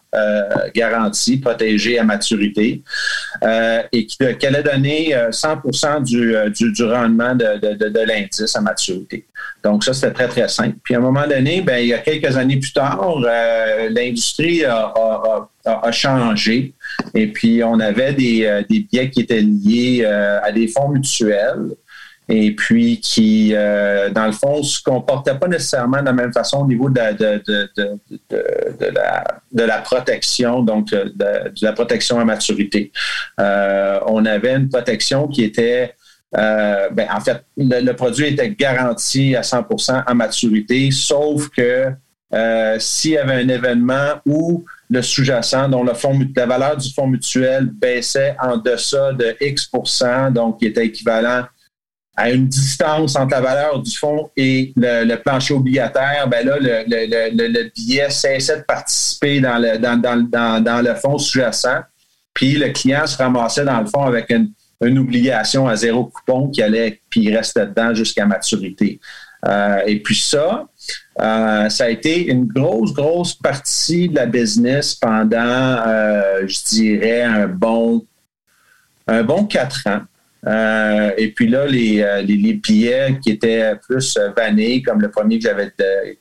garanti, 0.75 1.39
protégé 1.39 1.99
à 1.99 2.05
maturité 2.05 2.83
et 3.93 4.07
qui, 4.07 4.47
allait 4.47 4.63
donner 4.63 5.15
100 5.31 6.01
du, 6.03 6.35
du, 6.51 6.85
rendement 6.85 7.35
de, 7.35 7.59
de, 7.77 8.01
l'indice 8.01 8.55
à 8.55 8.61
maturité. 8.61 9.25
Donc, 9.63 9.85
ça, 9.85 9.93
c'était 9.93 10.13
très, 10.13 10.29
très 10.29 10.49
simple. 10.49 10.77
Puis, 10.83 10.95
à 10.95 10.99
un 10.99 11.01
moment 11.01 11.27
donné, 11.27 11.61
ben, 11.61 11.79
il 11.79 11.89
y 11.89 11.95
a 11.95 11.99
quelques 11.99 12.37
années 12.37 12.59
plus 12.59 12.73
tard, 12.73 13.19
l'industrie 13.91 14.65
a, 14.65 14.93
a, 15.65 15.93
changé. 15.93 16.75
Et 17.15 17.27
puis, 17.29 17.63
on 17.65 17.81
avait 17.81 18.13
des, 18.13 18.63
des 18.69 18.81
billets 18.81 19.11
qui 19.11 19.21
étaient 19.21 19.41
liés 19.41 20.05
à 20.05 20.51
des 20.53 20.69
fonds 20.69 20.89
mutuels 20.91 21.77
et 22.31 22.53
puis 22.55 23.01
qui, 23.01 23.51
euh, 23.55 24.09
dans 24.11 24.27
le 24.27 24.33
fond, 24.33 24.63
se 24.63 24.81
comportait 24.83 25.35
pas 25.35 25.49
nécessairement 25.49 25.99
de 25.99 26.05
la 26.05 26.13
même 26.13 26.33
façon 26.33 26.59
au 26.59 26.67
niveau 26.67 26.89
de 26.89 27.01
la, 29.67 29.79
protection, 29.79 30.63
donc 30.63 30.91
de, 30.91 31.53
la 31.63 31.73
protection 31.73 32.21
à 32.21 32.25
maturité. 32.25 32.93
Euh, 33.41 33.99
on 34.07 34.25
avait 34.25 34.55
une 34.55 34.69
protection 34.69 35.27
qui 35.27 35.43
était 35.43 35.95
euh, 36.39 36.89
ben, 36.93 37.09
en 37.13 37.19
fait, 37.19 37.45
le, 37.57 37.93
produit 37.93 38.29
était 38.29 38.51
garanti 38.51 39.35
à 39.35 39.41
100% 39.41 40.05
à 40.07 40.15
maturité, 40.15 40.91
sauf 40.93 41.49
que 41.49 41.87
s'il 42.79 43.11
y 43.13 43.19
avait 43.19 43.43
un 43.43 43.49
événement 43.49 44.21
où 44.25 44.65
le 44.91 45.03
sous-jacent, 45.03 45.69
dont 45.69 45.85
le 45.85 45.93
la 46.37 46.47
valeur 46.47 46.77
du 46.77 46.93
fonds 46.93 47.07
mutuel 47.07 47.67
baissait 47.67 48.37
en 48.43 48.57
deçà 48.57 49.13
de 49.13 49.37
X 49.41 49.71
donc 50.33 50.59
qui 50.59 50.67
était 50.67 50.87
équivalent 50.87 51.45
à 52.17 52.31
une 52.31 52.49
distance 52.49 53.17
entre 53.17 53.31
la 53.31 53.41
valeur 53.41 53.81
du 53.81 53.97
fonds 53.97 54.31
et 54.37 54.73
le, 54.77 55.15
plancher 55.17 55.55
obligataire, 55.55 56.29
ben 56.29 56.47
là, 56.47 56.59
le, 56.61 56.85
le, 56.87 57.71
billet 57.75 58.11
cessait 58.11 58.59
de 58.59 58.63
participer 58.63 59.41
dans 59.41 59.59
le, 59.59 59.79
dans, 59.79 59.97
dans, 59.97 60.63
dans, 60.63 60.85
le 60.85 60.95
fonds 60.97 61.19
sous-jacent. 61.19 61.81
Puis 62.35 62.57
le 62.57 62.71
client 62.71 63.07
se 63.07 63.17
ramassait 63.17 63.65
dans 63.65 63.81
le 63.81 63.87
fond 63.87 64.03
avec 64.03 64.29
une, 64.31 64.53
une 64.83 64.99
obligation 64.99 65.69
à 65.69 65.77
zéro 65.77 66.07
coupon 66.07 66.49
qui 66.49 66.63
allait, 66.63 67.01
puis 67.09 67.23
il 67.23 67.37
restait 67.37 67.67
dedans 67.67 67.95
jusqu'à 67.95 68.27
maturité. 68.27 69.01
Euh, 69.49 69.81
et 69.87 70.03
puis 70.03 70.17
ça, 70.17 70.67
euh, 71.21 71.69
ça 71.69 71.85
a 71.85 71.89
été 71.89 72.27
une 72.31 72.47
grosse, 72.47 72.95
grosse 72.95 73.35
partie 73.35 74.09
de 74.09 74.17
la 74.17 74.27
business 74.27 74.95
pendant, 74.95 75.37
euh, 75.87 76.47
je 76.47 76.65
dirais, 76.69 77.23
un 77.23 77.47
bon, 77.47 78.07
un 79.07 79.23
bon 79.23 79.45
quatre 79.45 79.87
ans. 79.87 80.01
Euh, 80.47 81.11
et 81.19 81.33
puis 81.33 81.49
là, 81.49 81.67
les, 81.67 82.23
les, 82.27 82.55
billets 82.55 83.19
qui 83.23 83.33
étaient 83.33 83.75
plus 83.87 84.19
vannés, 84.35 84.83
comme 84.83 85.03
le 85.03 85.11
premier 85.11 85.39
que 85.39 85.45
j'avais 85.45 85.71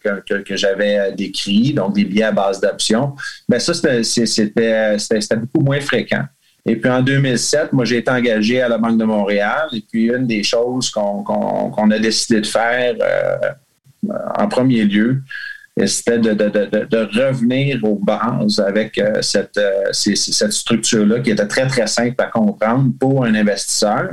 que, 0.03 1.15
décrit, 1.15 1.73
donc 1.73 1.95
des 1.95 2.03
billets 2.03 2.23
à 2.23 2.33
base 2.33 2.59
d'options, 2.59 3.15
ben 3.47 3.59
ça, 3.59 3.73
c'était 3.73 5.35
beaucoup 5.37 5.63
moins 5.63 5.79
fréquent. 5.79 6.25
Et 6.65 6.75
puis 6.75 6.89
en 6.89 7.01
2007, 7.01 7.71
moi, 7.71 7.85
j'ai 7.85 7.97
été 7.97 8.11
engagé 8.11 8.61
à 8.61 8.67
la 8.67 8.77
Banque 8.77 8.97
de 8.97 9.05
Montréal. 9.05 9.69
Et 9.71 9.81
puis 9.89 10.07
une 10.07 10.27
des 10.27 10.43
choses 10.43 10.89
qu'on 10.89 11.91
a 11.91 11.99
décidé 11.99 12.41
de 12.41 12.45
faire 12.45 12.95
en 14.37 14.47
premier 14.47 14.85
lieu, 14.85 15.21
c'était 15.87 16.19
de, 16.19 16.33
de, 16.33 16.49
de, 16.49 16.85
de, 16.85 17.27
revenir 17.27 17.79
aux 17.83 17.95
bases 17.95 18.59
avec 18.59 18.97
euh, 18.97 19.21
cette, 19.21 19.57
euh, 19.57 19.91
cette 19.93 20.51
structure-là 20.51 21.19
qui 21.19 21.31
était 21.31 21.47
très, 21.47 21.67
très 21.67 21.87
simple 21.87 22.21
à 22.21 22.25
comprendre 22.25 22.91
pour 22.99 23.25
un 23.25 23.33
investisseur, 23.35 24.09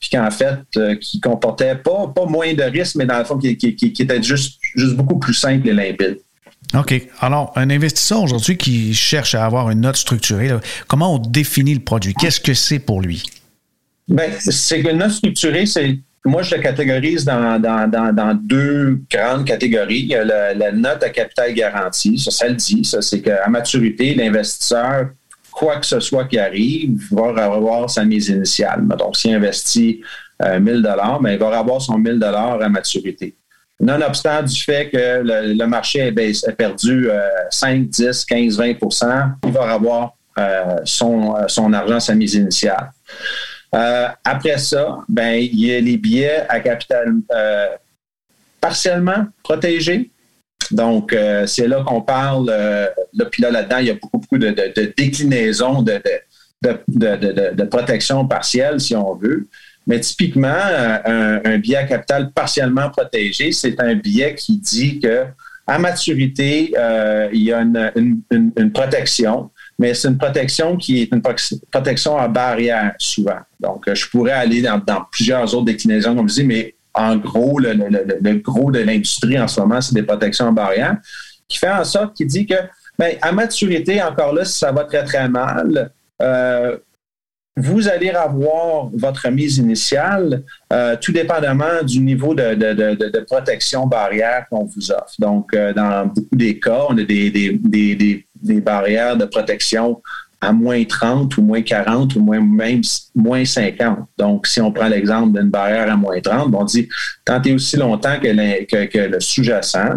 puis 0.00 0.10
qu'en 0.10 0.30
fait, 0.30 0.58
euh, 0.76 0.96
qui 0.96 1.20
comportait 1.20 1.76
pas, 1.76 2.12
pas 2.14 2.26
moins 2.26 2.52
de 2.52 2.62
risques, 2.62 2.96
mais 2.96 3.06
dans 3.06 3.18
le 3.18 3.24
fond, 3.24 3.38
qui, 3.38 3.56
qui, 3.56 3.74
qui, 3.74 4.02
était 4.02 4.22
juste, 4.22 4.60
juste 4.76 4.96
beaucoup 4.96 5.18
plus 5.18 5.34
simple 5.34 5.68
et 5.68 5.72
limpide. 5.72 6.18
OK. 6.74 7.08
Alors, 7.20 7.52
un 7.56 7.70
investisseur 7.70 8.22
aujourd'hui 8.22 8.56
qui 8.56 8.92
cherche 8.92 9.34
à 9.34 9.44
avoir 9.44 9.70
une 9.70 9.80
note 9.80 9.96
structurée, 9.96 10.50
comment 10.86 11.14
on 11.14 11.18
définit 11.18 11.74
le 11.74 11.80
produit? 11.80 12.12
Qu'est-ce 12.12 12.40
que 12.40 12.52
c'est 12.52 12.78
pour 12.78 13.00
lui? 13.00 13.22
Bien, 14.08 14.26
c'est 14.38 14.82
qu'une 14.82 14.98
note 14.98 15.12
structurée, 15.12 15.66
c'est 15.66 15.98
moi, 16.28 16.42
je 16.42 16.54
le 16.54 16.62
catégorise 16.62 17.24
dans, 17.24 18.40
deux 18.42 19.00
grandes 19.10 19.44
catégories. 19.44 20.00
Il 20.00 20.08
y 20.08 20.14
a 20.14 20.24
la, 20.24 20.72
note 20.72 21.02
à 21.02 21.10
capital 21.10 21.52
garanti, 21.54 22.18
ça, 22.18 22.30
ça 22.30 22.48
le 22.48 22.54
dit, 22.54 22.84
ça, 22.84 23.02
c'est 23.02 23.20
qu'à 23.20 23.48
maturité, 23.48 24.14
l'investisseur, 24.14 25.10
quoi 25.50 25.76
que 25.76 25.86
ce 25.86 26.00
soit 26.00 26.26
qui 26.26 26.38
arrive, 26.38 26.98
va 27.10 27.44
avoir 27.44 27.90
sa 27.90 28.04
mise 28.04 28.28
initiale. 28.28 28.86
Donc, 28.86 29.16
s'il 29.16 29.34
investit 29.34 30.02
1000 30.40 30.76
euh, 30.76 30.80
dollars, 30.80 31.20
ben, 31.20 31.32
il 31.32 31.38
va 31.38 31.58
avoir 31.58 31.80
son 31.80 31.98
1000 31.98 32.18
dollars 32.18 32.60
à 32.60 32.68
maturité. 32.68 33.34
Nonobstant 33.80 34.42
du 34.42 34.60
fait 34.60 34.90
que 34.90 35.22
le, 35.22 35.66
marché 35.66 36.02
a 36.02 36.52
perdu 36.52 37.08
5, 37.50 37.88
10, 37.88 38.24
15, 38.24 38.58
20% 38.58 39.32
il 39.46 39.52
va 39.52 39.72
avoir 39.72 40.14
son, 40.84 41.36
son 41.46 41.72
argent, 41.72 42.00
sa 42.00 42.14
mise 42.14 42.34
initiale. 42.34 42.90
Après 43.72 44.58
ça, 44.58 44.98
ben, 45.08 45.34
il 45.34 45.66
y 45.66 45.74
a 45.74 45.80
les 45.80 45.96
billets 45.96 46.46
à 46.48 46.60
capital 46.60 47.14
partiellement 48.60 49.26
protégés. 49.42 50.10
Donc, 50.70 51.16
c'est 51.46 51.68
là 51.68 51.82
qu'on 51.84 52.02
parle, 52.02 52.46
là, 52.46 53.24
puis 53.30 53.42
là, 53.42 53.50
là-dedans, 53.50 53.78
il 53.78 53.86
y 53.86 53.90
a 53.90 53.94
beaucoup, 53.94 54.18
beaucoup 54.18 54.38
de, 54.38 54.50
de 54.50 54.92
déclinaisons 54.96 55.82
de, 55.82 56.00
de, 56.62 57.64
protection 57.64 58.26
partielle, 58.26 58.80
si 58.80 58.94
on 58.94 59.14
veut. 59.14 59.48
Mais 59.86 60.00
typiquement, 60.00 60.48
un, 60.48 61.40
un 61.44 61.58
billet 61.58 61.76
à 61.76 61.84
capital 61.84 62.30
partiellement 62.32 62.90
protégé, 62.90 63.52
c'est 63.52 63.80
un 63.80 63.94
billet 63.94 64.34
qui 64.34 64.58
dit 64.58 65.00
que 65.00 65.26
à 65.68 65.78
maturité, 65.78 66.72
euh, 66.78 67.28
il 67.30 67.42
y 67.42 67.52
a 67.52 67.60
une, 67.60 68.72
protection, 68.72 69.50
mais 69.78 69.94
c'est 69.94 70.08
une 70.08 70.18
protection 70.18 70.76
qui 70.76 71.02
est 71.02 71.12
une 71.12 71.22
protection 71.70 72.16
à 72.16 72.28
barrière 72.28 72.94
souvent. 72.98 73.38
Donc, 73.60 73.92
je 73.92 74.08
pourrais 74.08 74.32
aller 74.32 74.62
dans, 74.62 74.80
plusieurs 75.10 75.54
autres 75.54 75.66
déclinaisons, 75.66 76.16
comme 76.16 76.28
je 76.28 76.34
dis, 76.34 76.44
mais 76.44 76.74
en 76.94 77.16
gros, 77.16 77.58
le, 77.60 78.34
gros 78.38 78.70
de 78.70 78.80
l'industrie 78.80 79.38
en 79.38 79.46
ce 79.46 79.60
moment, 79.60 79.80
c'est 79.80 79.94
des 79.94 80.02
protections 80.02 80.48
à 80.48 80.52
barrière, 80.52 80.96
qui 81.46 81.58
fait 81.58 81.70
en 81.70 81.84
sorte 81.84 82.16
qu'il 82.16 82.26
dit 82.26 82.46
que, 82.46 82.54
bien, 82.98 83.12
à 83.22 83.30
maturité, 83.30 84.02
encore 84.02 84.32
là, 84.32 84.44
si 84.44 84.58
ça 84.58 84.72
va 84.72 84.84
très, 84.84 85.04
très 85.04 85.28
mal, 85.28 85.92
euh, 86.20 86.76
vous 87.58 87.88
allez 87.88 88.10
avoir 88.10 88.88
votre 88.94 89.28
mise 89.30 89.58
initiale, 89.58 90.44
euh, 90.72 90.96
tout 91.00 91.12
dépendamment 91.12 91.82
du 91.82 92.00
niveau 92.00 92.34
de, 92.34 93.24
protection 93.24 93.86
barrière 93.86 94.46
qu'on 94.48 94.64
vous 94.64 94.92
offre. 94.92 95.14
Donc, 95.18 95.52
euh, 95.54 95.72
dans 95.72 96.06
beaucoup 96.06 96.36
des 96.36 96.60
cas, 96.60 96.84
on 96.88 96.96
a 96.96 97.02
des, 97.02 98.26
barrières 98.60 99.16
de 99.16 99.24
protection 99.24 100.00
à 100.40 100.52
moins 100.52 100.84
30 100.84 101.36
ou 101.38 101.42
moins 101.42 101.62
40 101.62 102.14
ou 102.14 102.22
même 102.22 102.80
moins 103.14 103.44
50. 103.44 103.98
Donc, 104.16 104.46
si 104.46 104.60
on 104.60 104.70
prend 104.70 104.86
l'exemple 104.86 105.38
d'une 105.38 105.50
barrière 105.50 105.90
à 105.90 105.96
moins 105.96 106.20
30, 106.20 106.54
on 106.54 106.64
dit, 106.64 106.88
tant 107.24 107.42
et 107.42 107.52
aussi 107.52 107.76
longtemps 107.76 108.18
que, 108.20 108.28
le 108.28 109.20
sous-jacent, 109.20 109.94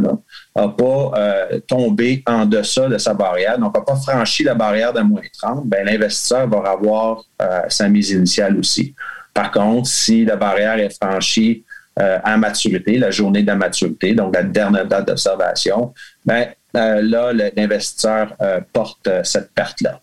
n'a 0.55 0.67
pas 0.67 1.11
euh, 1.15 1.59
tombé 1.67 2.23
en 2.25 2.45
deçà 2.45 2.87
de 2.87 2.97
sa 2.97 3.13
barrière, 3.13 3.59
donc 3.59 3.75
n'a 3.75 3.81
pas 3.81 3.95
franchi 3.95 4.43
la 4.43 4.55
barrière 4.55 4.91
de 4.91 5.01
moins 5.01 5.21
30, 5.41 5.67
ben, 5.67 5.85
l'investisseur 5.85 6.47
va 6.47 6.71
avoir 6.71 7.23
euh, 7.41 7.61
sa 7.69 7.87
mise 7.87 8.09
initiale 8.09 8.57
aussi. 8.57 8.95
Par 9.33 9.51
contre, 9.51 9.87
si 9.87 10.25
la 10.25 10.35
barrière 10.35 10.79
est 10.79 10.93
franchie 11.01 11.63
euh, 11.99 12.17
à 12.23 12.35
maturité, 12.35 12.97
la 12.97 13.11
journée 13.11 13.43
de 13.43 13.51
maturité, 13.53 14.13
donc 14.13 14.35
la 14.35 14.43
dernière 14.43 14.87
date 14.87 15.07
d'observation, 15.07 15.93
ben, 16.25 16.47
là, 16.73 17.33
l'investisseur 17.55 18.33
porte 18.73 19.09
cette 19.23 19.51
perte-là. 19.53 19.99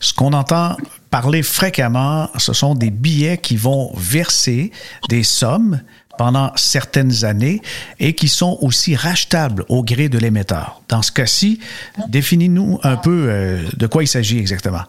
Ce 0.00 0.12
qu'on 0.12 0.32
entend 0.32 0.76
parler 1.10 1.42
fréquemment, 1.42 2.28
ce 2.38 2.52
sont 2.52 2.74
des 2.74 2.90
billets 2.90 3.38
qui 3.38 3.56
vont 3.56 3.92
verser 3.96 4.72
des 5.08 5.22
sommes 5.22 5.80
pendant 6.18 6.52
certaines 6.56 7.24
années 7.24 7.60
et 7.98 8.14
qui 8.14 8.28
sont 8.28 8.58
aussi 8.60 8.94
rachetables 8.96 9.64
au 9.68 9.82
gré 9.82 10.08
de 10.08 10.18
l'émetteur. 10.18 10.82
Dans 10.88 11.02
ce 11.02 11.12
cas-ci, 11.12 11.60
définis-nous 12.08 12.78
un 12.82 12.96
peu 12.96 13.26
euh, 13.28 13.62
de 13.76 13.86
quoi 13.86 14.02
il 14.02 14.06
s'agit 14.06 14.38
exactement. 14.38 14.82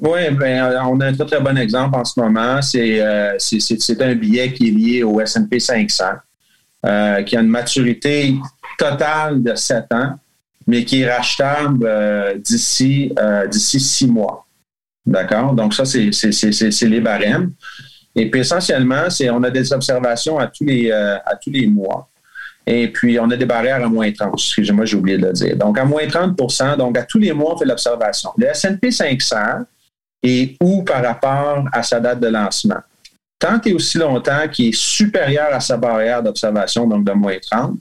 Oui, 0.00 0.30
ben, 0.30 0.80
on 0.86 0.98
a 1.00 1.06
un 1.08 1.12
très, 1.12 1.26
très 1.26 1.40
bon 1.40 1.58
exemple 1.58 1.96
en 1.96 2.04
ce 2.04 2.18
moment. 2.18 2.62
C'est 2.62 3.00
euh, 3.00 3.36
un 4.00 4.14
billet 4.14 4.52
qui 4.52 4.68
est 4.68 4.70
lié 4.70 5.02
au 5.02 5.20
S&P 5.20 5.60
500, 5.60 6.04
euh, 6.86 7.22
qui 7.22 7.36
a 7.36 7.40
une 7.40 7.48
maturité 7.48 8.34
totale 8.78 9.42
de 9.42 9.54
7 9.54 9.84
ans, 9.92 10.18
mais 10.70 10.84
qui 10.84 11.02
est 11.02 11.12
rachetable 11.12 11.86
d'ici 12.38 13.12
d'ici 13.50 13.80
six 13.80 14.06
mois. 14.06 14.46
D'accord? 15.04 15.54
Donc, 15.54 15.74
ça, 15.74 15.84
c'est 15.84 16.88
les 16.88 17.00
barèmes. 17.00 17.52
Et 18.14 18.30
puis 18.30 18.40
essentiellement, 18.40 19.08
c'est 19.08 19.30
on 19.30 19.42
a 19.42 19.50
des 19.50 19.72
observations 19.72 20.38
à 20.38 20.46
tous 20.46 20.64
les 20.64 20.90
euh, 20.90 21.16
à 21.18 21.36
tous 21.36 21.50
les 21.50 21.66
mois. 21.66 22.08
Et 22.66 22.88
puis, 22.88 23.18
on 23.18 23.30
a 23.30 23.36
des 23.36 23.46
barrières 23.46 23.82
à 23.82 23.88
moins 23.88 24.10
30. 24.12 24.34
Excusez-moi, 24.34 24.84
j'ai 24.84 24.96
oublié 24.96 25.16
de 25.16 25.26
le 25.26 25.32
dire. 25.32 25.56
Donc, 25.56 25.78
à 25.78 25.84
moins 25.84 26.04
30% 26.06 26.76
donc 26.76 26.98
à 26.98 27.02
tous 27.04 27.18
les 27.18 27.32
mois, 27.32 27.54
on 27.54 27.58
fait 27.58 27.64
l'observation. 27.64 28.30
Le 28.36 28.46
S&P 28.46 28.90
500 28.90 29.36
est 30.22 30.56
où 30.60 30.84
par 30.84 31.02
rapport 31.02 31.64
à 31.72 31.82
sa 31.82 31.98
date 32.00 32.20
de 32.20 32.28
lancement? 32.28 32.80
Tant 33.38 33.60
et 33.64 33.72
aussi 33.72 33.96
longtemps 33.96 34.46
qu'il 34.52 34.68
est 34.68 34.76
supérieur 34.76 35.48
à 35.52 35.60
sa 35.60 35.78
barrière 35.78 36.22
d'observation, 36.22 36.86
donc 36.86 37.04
de 37.04 37.12
moins 37.12 37.38
30, 37.40 37.80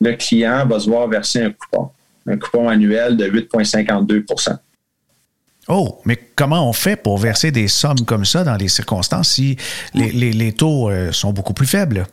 le 0.00 0.12
client 0.12 0.66
va 0.66 0.78
se 0.78 0.88
voir 0.88 1.08
verser 1.08 1.42
un 1.42 1.50
coupon, 1.50 1.90
un 2.26 2.38
coupon 2.38 2.68
annuel 2.68 3.16
de 3.16 3.26
8,52% 3.28 4.56
Oh, 5.68 6.00
mais 6.04 6.18
comment 6.36 6.68
on 6.68 6.72
fait 6.72 6.96
pour 6.96 7.16
verser 7.16 7.50
des 7.50 7.68
sommes 7.68 8.04
comme 8.04 8.24
ça 8.24 8.44
dans 8.44 8.56
les 8.56 8.68
circonstances 8.68 9.30
si 9.30 9.56
les, 9.94 10.52
taux 10.52 10.90
euh, 10.90 11.10
sont 11.10 11.32
beaucoup 11.32 11.54
plus 11.54 11.66
faibles? 11.66 12.06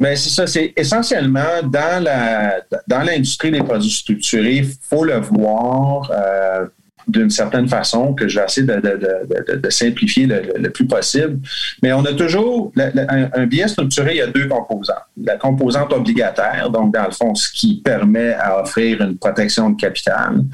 Mais 0.00 0.10
ben, 0.10 0.16
c'est 0.16 0.30
ça, 0.30 0.46
c'est 0.48 0.72
essentiellement 0.76 1.62
dans 1.62 2.02
la 2.02 2.62
dans 2.88 3.04
l'industrie 3.04 3.52
des 3.52 3.62
produits 3.62 3.90
structurés, 3.90 4.56
il 4.56 4.72
faut 4.80 5.04
le 5.04 5.20
voir 5.20 6.10
euh, 6.10 6.66
d'une 7.06 7.30
certaine 7.30 7.68
façon, 7.68 8.14
que 8.14 8.28
je 8.28 8.38
vais 8.38 8.46
essayer 8.46 8.66
de, 8.66 9.70
simplifier 9.70 10.26
le, 10.26 10.68
plus 10.70 10.86
possible. 10.86 11.38
Mais 11.82 11.92
on 11.92 12.04
a 12.04 12.12
toujours 12.12 12.72
un, 12.76 13.46
biais 13.46 13.68
structuré, 13.68 14.12
il 14.12 14.16
y 14.18 14.22
a 14.22 14.26
deux 14.26 14.48
composants. 14.48 14.94
La 15.22 15.36
composante 15.36 15.92
obligataire, 15.92 16.70
donc 16.70 16.94
dans 16.94 17.04
le 17.04 17.10
fond, 17.10 17.34
ce 17.34 17.50
qui 17.52 17.80
permet 17.82 18.34
à 18.34 18.60
offrir 18.62 19.02
une 19.02 19.18
protection 19.18 19.70
de 19.70 19.76
capital. 19.76 20.44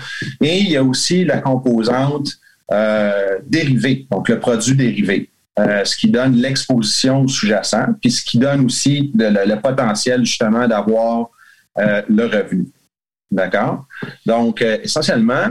Et 0.41 0.59
il 0.59 0.71
y 0.71 0.77
a 0.77 0.83
aussi 0.83 1.25
la 1.25 1.39
composante 1.39 2.29
euh, 2.73 3.39
dérivée, 3.47 4.07
donc 4.11 4.29
le 4.29 4.39
produit 4.39 4.75
dérivé. 4.75 5.31
Euh, 5.59 5.85
ce 5.85 5.97
qui 5.97 6.09
donne 6.11 6.37
l'exposition 6.37 7.27
sous-jacent, 7.27 7.89
puis 8.01 8.11
ce 8.11 8.25
qui 8.25 8.39
donne 8.39 8.65
aussi 8.65 9.13
le, 9.15 9.55
potentiel 9.57 10.25
justement 10.25 10.67
d'avoir 10.67 11.29
euh, 11.79 12.03
le 12.09 12.25
revenu. 12.25 12.69
D'accord? 13.31 13.87
Donc, 14.25 14.63
essentiellement, 14.63 15.49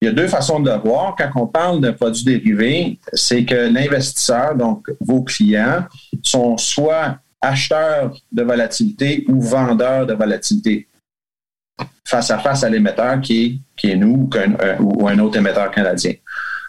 il 0.00 0.06
y 0.06 0.08
a 0.08 0.12
deux 0.12 0.28
façons 0.28 0.60
de 0.60 0.70
voir. 0.70 1.16
Quand 1.16 1.30
on 1.34 1.46
parle 1.46 1.80
de 1.80 1.90
produits 1.90 2.24
dérivés, 2.24 2.98
c'est 3.12 3.44
que 3.44 3.72
l'investisseur, 3.72 4.54
donc 4.54 4.86
vos 5.00 5.22
clients, 5.22 5.84
sont 6.22 6.56
soit 6.56 7.18
acheteurs 7.40 8.16
de 8.30 8.42
volatilité 8.42 9.24
ou 9.28 9.40
vendeurs 9.40 10.06
de 10.06 10.14
volatilité 10.14 10.88
face 12.04 12.30
à 12.30 12.38
face 12.38 12.64
à 12.64 12.70
l'émetteur 12.70 13.20
qui 13.20 13.44
est, 13.44 13.58
qui 13.76 13.90
est 13.90 13.96
nous 13.96 14.28
ou 14.80 15.08
un, 15.08 15.18
autre 15.18 15.36
émetteur 15.36 15.70
canadien. 15.70 16.14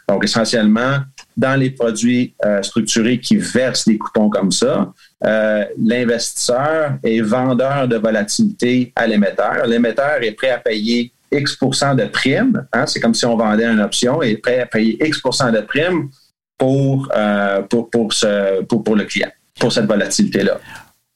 Donc, 0.08 0.24
essentiellement, 0.24 0.98
dans 1.38 1.56
les 1.56 1.70
produits 1.70 2.34
euh, 2.44 2.64
structurés 2.64 3.20
qui 3.20 3.38
versent 3.38 3.86
des 3.86 3.98
coupons 3.98 4.30
comme 4.30 4.52
ça, 4.52 4.92
euh, 5.24 5.66
l'investisseur 5.78 6.98
est 7.04 7.22
vendeur 7.22 7.88
de 7.88 7.96
volatilité 7.96 8.92
à 8.96 9.06
l'émetteur. 9.06 9.68
L'émetteur 9.68 10.22
est 10.24 10.32
prêt 10.32 10.50
à 10.50 10.58
payer 10.58 11.14
X 11.32 11.58
de 11.60 12.06
prime. 12.06 12.66
Hein, 12.74 12.86
c'est 12.86 13.00
comme 13.00 13.14
si 13.14 13.26
on 13.26 13.38
vendait 13.38 13.66
une 13.66 13.80
option 13.80 14.22
et 14.22 14.38
prêt 14.38 14.62
à 14.62 14.66
payer 14.66 14.98
X 15.06 15.22
de 15.22 15.62
prime 15.62 16.10
pour, 16.58 17.10
euh, 17.16 17.62
pour, 17.64 17.90
pour, 17.90 18.96
le 18.96 19.04
client, 19.06 19.30
pour 19.60 19.72
cette 19.72 19.86
volatilité-là. 19.86 20.60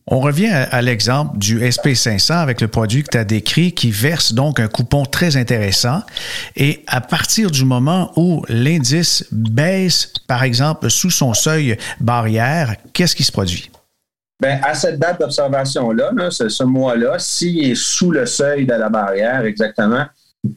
On 0.07 0.19
revient 0.19 0.49
à, 0.49 0.81
l'exemple 0.81 1.37
du 1.37 1.61
SP500 1.61 2.33
avec 2.33 2.59
le 2.59 2.67
produit 2.67 3.03
que 3.03 3.09
tu 3.11 3.17
as 3.17 3.23
décrit 3.23 3.71
qui 3.71 3.89
verse 3.89 4.33
donc 4.33 4.59
un 4.59 4.67
coupon 4.67 5.05
très 5.05 5.37
intéressant. 5.37 6.01
Et 6.57 6.83
à 6.87 6.99
partir 6.99 7.51
du 7.51 7.63
moment 7.63 8.11
où 8.17 8.43
l'indice 8.49 9.25
baisse, 9.31 10.11
par 10.27 10.43
exemple, 10.43 10.89
sous 10.89 11.09
son 11.09 11.33
seuil 11.33 11.77
barrière, 12.01 12.75
qu'est-ce 12.91 13.15
qui 13.15 13.23
se 13.23 13.31
produit? 13.31 13.69
Bien, 14.43 14.59
à 14.61 14.73
cette 14.73 14.99
date 14.99 15.21
d'observation-là, 15.21 16.11
ce, 16.29 16.63
mois-là, 16.65 17.17
s'il 17.17 17.63
est 17.63 17.75
sous 17.75 18.11
le 18.11 18.25
seuil 18.25 18.65
de 18.65 18.73
la 18.73 18.89
barrière 18.89 19.45
exactement, 19.45 20.03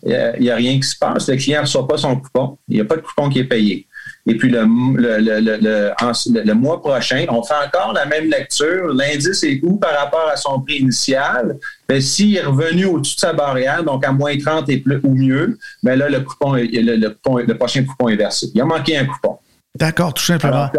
il 0.02 0.34
n'y 0.40 0.50
a, 0.50 0.56
rien 0.56 0.74
qui 0.80 0.82
se 0.82 0.98
passe. 0.98 1.28
Le 1.28 1.36
client 1.36 1.60
ne 1.60 1.66
reçoit 1.66 1.86
pas 1.86 1.96
son 1.96 2.16
coupon. 2.16 2.58
Il 2.66 2.74
n'y 2.74 2.80
a 2.80 2.84
pas 2.84 2.96
de 2.96 3.02
coupon 3.02 3.28
qui 3.28 3.38
est 3.38 3.44
payé. 3.44 3.86
Et 4.26 4.34
puis 4.34 4.50
le, 4.50 4.62
le, 4.64 6.52
mois 6.54 6.80
prochain, 6.80 7.26
on 7.28 7.44
fait 7.44 7.54
encore 7.64 7.92
la 7.92 8.06
même 8.06 8.28
lecture. 8.28 8.92
L'indice 8.92 9.44
est 9.44 9.60
où 9.62 9.76
par 9.76 9.96
rapport 9.96 10.28
à 10.32 10.34
son 10.34 10.60
prix 10.62 10.78
initial? 10.78 11.56
Ben, 11.88 12.00
s'il 12.00 12.36
est 12.36 12.42
revenu 12.42 12.86
au-dessus 12.86 13.14
de 13.14 13.20
sa 13.20 13.32
barrière, 13.34 13.84
donc 13.84 14.04
à 14.04 14.10
moins 14.10 14.36
30 14.36 14.68
et 14.68 14.78
plus 14.78 14.98
ou 15.04 15.14
mieux, 15.14 15.56
bien 15.84 15.94
là, 15.94 16.08
le, 16.08 16.22
coupon, 16.22 16.54
le, 16.54 17.52
prochain 17.52 17.84
coupon 17.84 18.08
est 18.08 18.16
versé. 18.16 18.48
Il 18.52 18.60
a 18.60 18.64
manqué 18.64 18.96
un 18.96 19.04
coupon. 19.04 19.38
D'accord, 19.78 20.12
tout 20.12 20.24
simplement. 20.24 20.70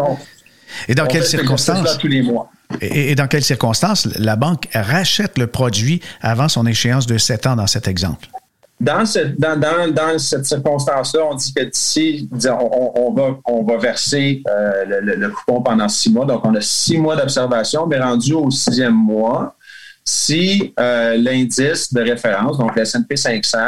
Et 0.88 0.94
dans 0.94 1.06
quelles 1.06 1.24
circonstances? 1.24 1.98
tous 1.98 2.08
les 2.08 2.22
mois. 2.22 2.50
Et, 2.80 3.14
dans 3.14 3.26
quelles 3.26 3.44
circonstances 3.44 4.06
la 4.18 4.36
banque 4.36 4.68
rachète 4.74 5.38
le 5.38 5.46
produit 5.46 6.00
avant 6.20 6.48
son 6.48 6.66
échéance 6.66 7.06
de 7.06 7.16
7 7.16 7.46
ans 7.46 7.56
dans 7.56 7.66
cet 7.66 7.88
exemple? 7.88 8.28
Dans, 8.80 9.04
dans, 9.38 10.18
cette 10.18 10.46
circonstance-là, 10.46 11.22
on 11.28 11.34
dit 11.34 11.52
que 11.52 11.64
d'ici, 11.64 12.28
on, 12.32 13.12
va, 13.12 13.36
on 13.44 13.64
va 13.64 13.76
verser 13.76 14.40
euh, 14.48 15.00
le, 15.00 15.28
coupon 15.30 15.62
pendant 15.62 15.88
six 15.88 16.12
mois. 16.12 16.24
Donc, 16.24 16.44
on 16.44 16.54
a 16.54 16.60
six 16.60 16.96
mois 16.96 17.16
d'observation, 17.16 17.88
mais 17.88 17.98
rendu 17.98 18.34
au 18.34 18.50
sixième 18.52 18.94
mois, 18.94 19.56
si 20.04 20.72
euh, 20.78 21.16
l'indice 21.16 21.92
de 21.92 22.02
référence, 22.02 22.56
donc 22.56 22.76
le 22.76 22.82
S&P 22.82 23.16
500, 23.16 23.58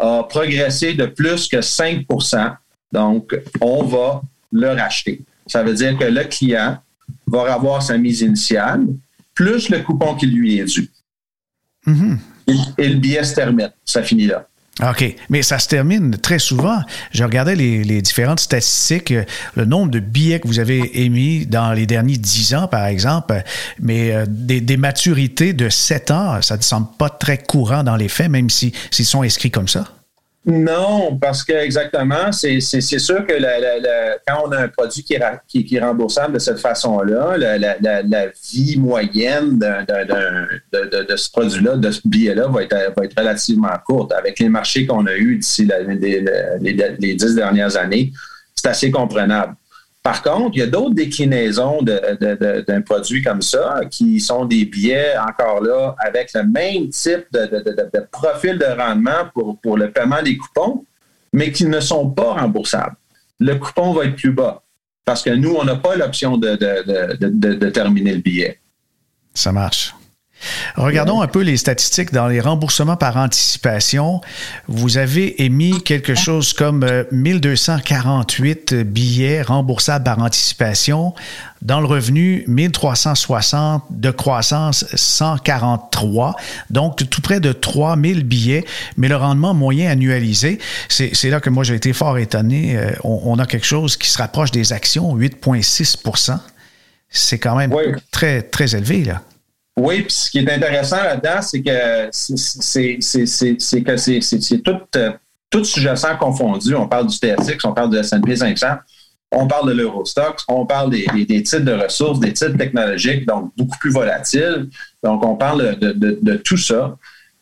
a 0.00 0.22
progressé 0.24 0.94
de 0.94 1.06
plus 1.06 1.48
que 1.48 1.56
5% 1.56 2.56
Donc, 2.92 3.36
on 3.60 3.82
va 3.82 4.22
le 4.52 4.68
racheter. 4.70 5.20
Ça 5.46 5.62
veut 5.62 5.74
dire 5.74 5.96
que 5.98 6.04
le 6.04 6.24
client 6.24 6.78
va 7.26 7.52
avoir 7.52 7.82
sa 7.82 7.98
mise 7.98 8.22
initiale 8.22 8.86
plus 9.34 9.68
le 9.68 9.80
coupon 9.80 10.14
qui 10.14 10.26
lui 10.26 10.58
est 10.58 10.64
dû. 10.64 10.90
Mm-hmm. 11.86 12.18
et, 12.78 12.88
le 12.88 12.94
billet 12.94 13.24
se 13.24 13.34
termine. 13.34 13.70
Ça 13.84 14.02
finit 14.02 14.26
là. 14.26 14.48
OK. 14.82 15.14
Mais 15.28 15.42
ça 15.42 15.58
se 15.58 15.68
termine 15.68 16.16
très 16.18 16.40
souvent. 16.40 16.80
Je 17.12 17.22
regardais 17.22 17.54
les, 17.54 18.02
différentes 18.02 18.40
statistiques, 18.40 19.12
euh, 19.12 19.24
le 19.54 19.64
nombre 19.64 19.90
de 19.90 20.00
billets 20.00 20.40
que 20.40 20.48
vous 20.48 20.58
avez 20.58 21.04
émis 21.04 21.46
dans 21.46 21.72
les 21.72 21.86
derniers 21.86 22.16
dix 22.16 22.54
ans, 22.54 22.66
par 22.66 22.86
exemple, 22.86 23.40
mais 23.80 24.12
euh, 24.12 24.24
des, 24.28 24.76
maturités 24.76 25.52
de 25.52 25.68
sept 25.68 26.10
ans, 26.10 26.42
ça 26.42 26.56
ne 26.56 26.62
semble 26.62 26.88
pas 26.98 27.08
très 27.08 27.38
courant 27.38 27.84
dans 27.84 27.96
les 27.96 28.08
faits, 28.08 28.30
même 28.30 28.50
s'ils 28.50 28.72
sont 28.90 29.22
inscrits 29.22 29.50
comme 29.50 29.68
ça. 29.68 29.88
Non, 30.46 31.16
parce 31.16 31.42
que 31.42 31.54
exactement, 31.54 32.30
c'est 32.30 32.60
sûr 32.60 33.26
que 33.26 33.32
quand 34.26 34.42
on 34.46 34.52
a 34.52 34.58
un 34.58 34.68
produit 34.68 35.02
qui 35.02 35.14
est, 35.14 35.22
qui, 35.48 35.74
est 35.74 35.80
remboursable 35.80 36.34
de 36.34 36.38
cette 36.38 36.58
façon-là, 36.58 37.38
la, 37.38 38.26
vie 38.52 38.76
moyenne 38.76 39.58
de, 39.58 41.16
ce 41.16 41.30
produit-là, 41.30 41.76
de 41.76 41.90
ce 41.90 42.00
billet-là, 42.04 42.48
va 42.48 42.62
être, 42.62 42.76
va 42.94 43.04
être 43.04 43.18
relativement 43.18 43.72
courte. 43.86 44.12
Avec 44.12 44.38
les 44.38 44.50
marchés 44.50 44.86
qu'on 44.86 45.06
a 45.06 45.14
eus 45.14 45.38
d'ici 45.38 45.66
les, 46.60 47.14
dix 47.14 47.34
dernières 47.34 47.76
années, 47.78 48.12
c'est 48.54 48.68
assez 48.68 48.90
comprenable. 48.90 49.54
Par 50.04 50.22
contre, 50.22 50.50
il 50.52 50.58
y 50.58 50.62
a 50.62 50.66
d'autres 50.66 50.94
déclinaisons 50.94 51.80
d'un 51.82 52.82
produit 52.82 53.22
comme 53.22 53.40
ça 53.40 53.80
qui 53.90 54.20
sont 54.20 54.44
des 54.44 54.66
billets, 54.66 55.16
encore 55.16 55.62
là, 55.62 55.96
avec 55.98 56.34
le 56.34 56.42
même 56.42 56.90
type 56.90 57.24
de, 57.32 58.06
profil 58.12 58.58
de 58.58 58.66
rendement 58.66 59.30
pour, 59.32 59.78
le 59.78 59.90
paiement 59.90 60.22
des 60.22 60.36
coupons, 60.36 60.84
mais 61.32 61.50
qui 61.52 61.64
ne 61.64 61.80
sont 61.80 62.10
pas 62.10 62.34
remboursables. 62.34 62.96
Le 63.40 63.54
coupon 63.54 63.94
va 63.94 64.04
être 64.04 64.16
plus 64.16 64.32
bas 64.32 64.62
parce 65.06 65.22
que 65.22 65.30
nous, 65.30 65.54
on 65.54 65.64
n'a 65.64 65.76
pas 65.76 65.96
l'option 65.96 66.36
de 66.36 67.70
terminer 67.70 68.12
le 68.12 68.20
billet. 68.20 68.60
Ça 69.32 69.52
marche. 69.52 69.94
Regardons 70.76 71.20
un 71.20 71.26
peu 71.26 71.42
les 71.42 71.56
statistiques 71.56 72.12
dans 72.12 72.28
les 72.28 72.40
remboursements 72.40 72.96
par 72.96 73.16
anticipation. 73.16 74.20
Vous 74.68 74.98
avez 74.98 75.42
émis 75.42 75.82
quelque 75.82 76.14
chose 76.14 76.52
comme 76.52 76.86
1248 77.12 78.72
euh, 78.72 78.84
billets 78.84 79.42
remboursables 79.42 80.04
par 80.04 80.18
anticipation. 80.18 81.14
Dans 81.62 81.80
le 81.80 81.86
revenu, 81.86 82.44
1360 82.46 83.84
de 83.90 84.10
croissance, 84.10 84.84
143. 84.94 86.36
Donc, 86.68 87.08
tout 87.08 87.22
près 87.22 87.40
de 87.40 87.52
3000 87.52 88.24
billets, 88.24 88.64
mais 88.98 89.08
le 89.08 89.16
rendement 89.16 89.54
moyen 89.54 89.90
annualisé, 89.90 90.58
c'est 90.88 91.30
là 91.30 91.40
que 91.40 91.48
moi 91.48 91.64
j'ai 91.64 91.74
été 91.74 91.92
fort 91.94 92.18
étonné. 92.18 92.76
Euh, 92.76 92.92
on, 93.02 93.38
a 93.38 93.46
quelque 93.46 93.66
chose 93.66 93.96
qui 93.96 94.10
se 94.10 94.18
rapproche 94.18 94.50
des 94.50 94.72
actions, 94.72 95.16
8,6% 95.16 96.38
C'est 97.08 97.38
quand 97.38 97.56
même 97.56 97.74
très, 98.10 98.42
très 98.42 98.76
élevé, 98.76 99.04
là. 99.04 99.22
Oui, 99.76 100.02
puis 100.02 100.12
ce 100.12 100.30
qui 100.30 100.38
est 100.38 100.50
intéressant 100.50 101.02
là-dedans, 101.02 101.42
c'est 101.42 101.62
que 101.62 102.08
c'est 102.12 103.82
que 103.82 103.96
c'est 103.96 104.62
tout, 104.62 104.80
euh, 104.96 105.12
tout 105.50 105.64
sous-jacent 105.64 106.16
confondu. 106.16 106.76
On 106.76 106.86
parle 106.86 107.08
du 107.08 107.16
TSX, 107.16 107.64
on 107.64 107.72
parle 107.72 107.90
du 107.90 107.96
S&P 107.96 108.36
500, 108.36 108.66
on 109.32 109.48
parle 109.48 109.68
de 109.70 109.74
l'Eurostox, 109.74 110.44
on 110.46 110.64
parle 110.64 110.90
des, 110.90 111.06
des, 111.24 111.42
titres 111.42 111.64
de 111.64 111.72
ressources, 111.72 112.20
des 112.20 112.32
titres 112.32 112.56
technologiques, 112.56 113.26
donc 113.26 113.52
beaucoup 113.56 113.78
plus 113.78 113.90
volatiles. 113.90 114.68
Donc, 115.02 115.24
on 115.24 115.34
parle 115.34 115.76
de, 115.80 115.92
de, 115.92 116.36
tout 116.36 116.56
ça. 116.56 116.96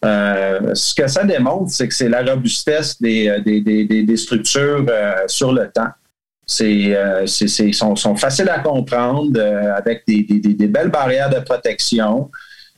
Euh, 0.04 0.74
ce 0.74 0.94
que 0.94 1.06
ça 1.08 1.24
démontre, 1.24 1.70
c'est 1.70 1.86
que 1.86 1.94
c'est 1.94 2.08
la 2.08 2.24
robustesse 2.24 3.00
des, 3.00 3.28
euh, 3.28 3.40
des, 3.40 3.60
des 3.60 4.16
structures 4.16 4.86
sur 5.26 5.52
le 5.52 5.70
temps. 5.70 5.90
C'est, 6.44 6.94
euh, 6.94 7.26
sont, 7.26 7.96
sont, 7.96 8.16
faciles 8.16 8.48
à 8.48 8.58
comprendre 8.58 9.38
euh, 9.38 9.74
avec 9.76 10.02
des, 10.06 10.66
belles 10.66 10.90
barrières 10.90 11.30
de 11.30 11.38
protection. 11.40 12.30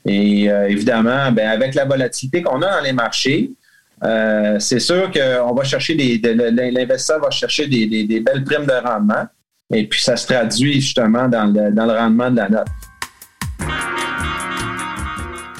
Et 0.05 0.49
euh, 0.49 0.69
évidemment, 0.69 1.31
ben, 1.31 1.49
avec 1.49 1.73
la 1.73 1.85
volatilité 1.85 2.43
qu'on 2.43 2.61
a 2.61 2.77
dans 2.77 2.83
les 2.83 2.93
marchés, 2.93 3.51
c'est 4.59 4.79
sûr 4.79 5.11
qu'on 5.11 5.53
va 5.55 5.63
chercher 5.63 5.95
des, 5.95 6.19
l'investisseur 6.71 7.19
va 7.19 7.31
chercher 7.31 7.67
des, 7.67 8.19
belles 8.19 8.43
primes 8.43 8.65
de 8.65 8.87
rendement. 8.87 9.25
Et 9.73 9.87
puis, 9.87 9.99
ça 9.99 10.15
se 10.15 10.27
traduit 10.27 10.79
justement 10.79 11.27
dans 11.27 11.45
le, 11.45 11.91
rendement 11.91 12.29
de 12.29 12.37
la 12.37 12.49
note. 12.49 12.67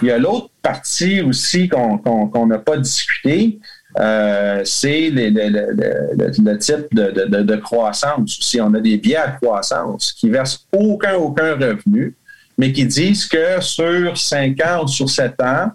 Il 0.02 0.10
y 0.10 0.12
a 0.12 0.20
l'autre 0.20 0.52
partie 0.62 1.22
aussi 1.22 1.68
qu'on 1.68 2.46
n'a 2.46 2.60
pas 2.60 2.78
discuté, 2.78 3.60
euh, 3.98 4.62
c'est 4.66 5.10
le, 5.10 6.58
type 6.58 6.94
de, 6.94 7.56
croissance. 7.56 8.38
Si 8.42 8.60
on 8.60 8.74
a 8.74 8.80
des 8.80 8.98
biais 8.98 9.16
à 9.16 9.32
croissance 9.32 10.12
qui 10.14 10.30
versent 10.30 10.68
aucun, 10.74 11.16
aucun 11.16 11.54
revenu, 11.54 12.16
mais 12.58 12.74
qui 12.74 12.86
disent 12.86 13.26
que 13.26 13.62
sur 13.62 14.18
5 14.18 14.60
ans 14.62 14.84
ou 14.84 14.88
sur 14.88 15.10
7 15.10 15.42
ans, 15.42 15.72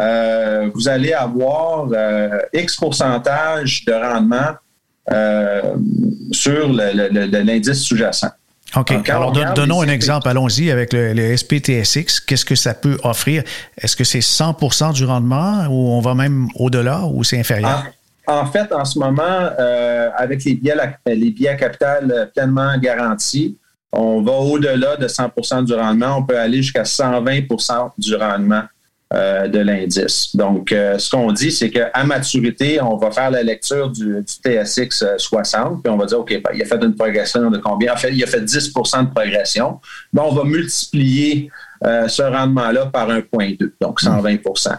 euh, 0.00 0.70
vous 0.72 0.88
allez 0.88 1.12
avoir 1.12 1.88
euh, 1.92 2.38
X 2.52 2.76
pourcentage 2.76 3.84
de 3.84 3.92
rendement 3.92 4.54
sur 6.32 6.68
l'indice 6.70 7.82
sous-jacent. 7.82 8.30
OK. 8.76 9.08
Alors, 9.08 9.32
donnons 9.32 9.82
un 9.82 9.88
exemple. 9.88 10.28
Allons-y 10.28 10.70
avec 10.70 10.92
le, 10.92 11.36
SPTSX. 11.36 12.20
Qu'est-ce 12.20 12.44
que 12.44 12.54
ça 12.54 12.74
peut 12.74 12.98
offrir? 13.02 13.42
Est-ce 13.76 13.96
que 13.96 14.04
c'est 14.04 14.18
100% 14.20 14.92
du 14.92 15.04
rendement 15.04 15.66
ou 15.68 15.90
on 15.90 16.00
va 16.00 16.14
même 16.14 16.48
au-delà 16.54 17.04
ou 17.06 17.24
c'est 17.24 17.38
inférieur? 17.38 17.84
En, 18.26 18.44
fait, 18.46 18.70
en 18.72 18.84
ce 18.84 18.98
moment, 18.98 19.22
euh, 19.22 20.10
avec 20.16 20.44
les 20.44 20.54
billets, 20.54 20.76
les 21.06 21.30
billets 21.30 21.48
à 21.48 21.54
capital 21.54 22.30
pleinement 22.34 22.76
garantis, 22.78 23.56
on 23.90 24.20
va 24.20 24.32
au-delà 24.32 24.96
de 24.96 25.08
100% 25.08 25.64
du 25.64 25.72
rendement. 25.72 26.18
On 26.18 26.22
peut 26.22 26.38
aller 26.38 26.62
jusqu'à 26.62 26.82
120% 26.82 27.92
du 27.96 28.14
rendement 28.16 28.64
euh, 29.14 29.48
de 29.48 29.60
l'indice. 29.60 30.36
Donc, 30.36 30.70
euh, 30.70 30.98
ce 30.98 31.08
qu'on 31.08 31.32
dit, 31.32 31.50
c'est 31.50 31.70
qu'à 31.70 32.04
maturité, 32.04 32.78
on 32.82 32.98
va 32.98 33.10
faire 33.10 33.30
la 33.30 33.42
lecture 33.42 33.88
du, 33.88 34.22
TSX 34.22 35.02
60, 35.16 35.82
puis 35.82 35.90
on 35.90 35.96
va 35.96 36.04
dire, 36.04 36.20
OK, 36.20 36.28
ben, 36.28 36.50
il 36.54 36.60
a 36.60 36.66
fait 36.66 36.84
une 36.84 36.94
progression 36.94 37.50
de 37.50 37.56
combien? 37.56 37.94
En 37.94 37.96
fait, 37.96 38.12
il 38.12 38.22
a 38.22 38.26
fait 38.26 38.42
10% 38.42 39.08
de 39.08 39.14
progression. 39.14 39.80
Ben, 40.12 40.24
on 40.26 40.34
va 40.34 40.44
multiplier 40.44 41.50
euh, 41.86 42.06
ce 42.06 42.20
rendement-là 42.20 42.84
par 42.92 43.08
1,2, 43.08 43.72
donc 43.80 44.02
120% 44.02 44.76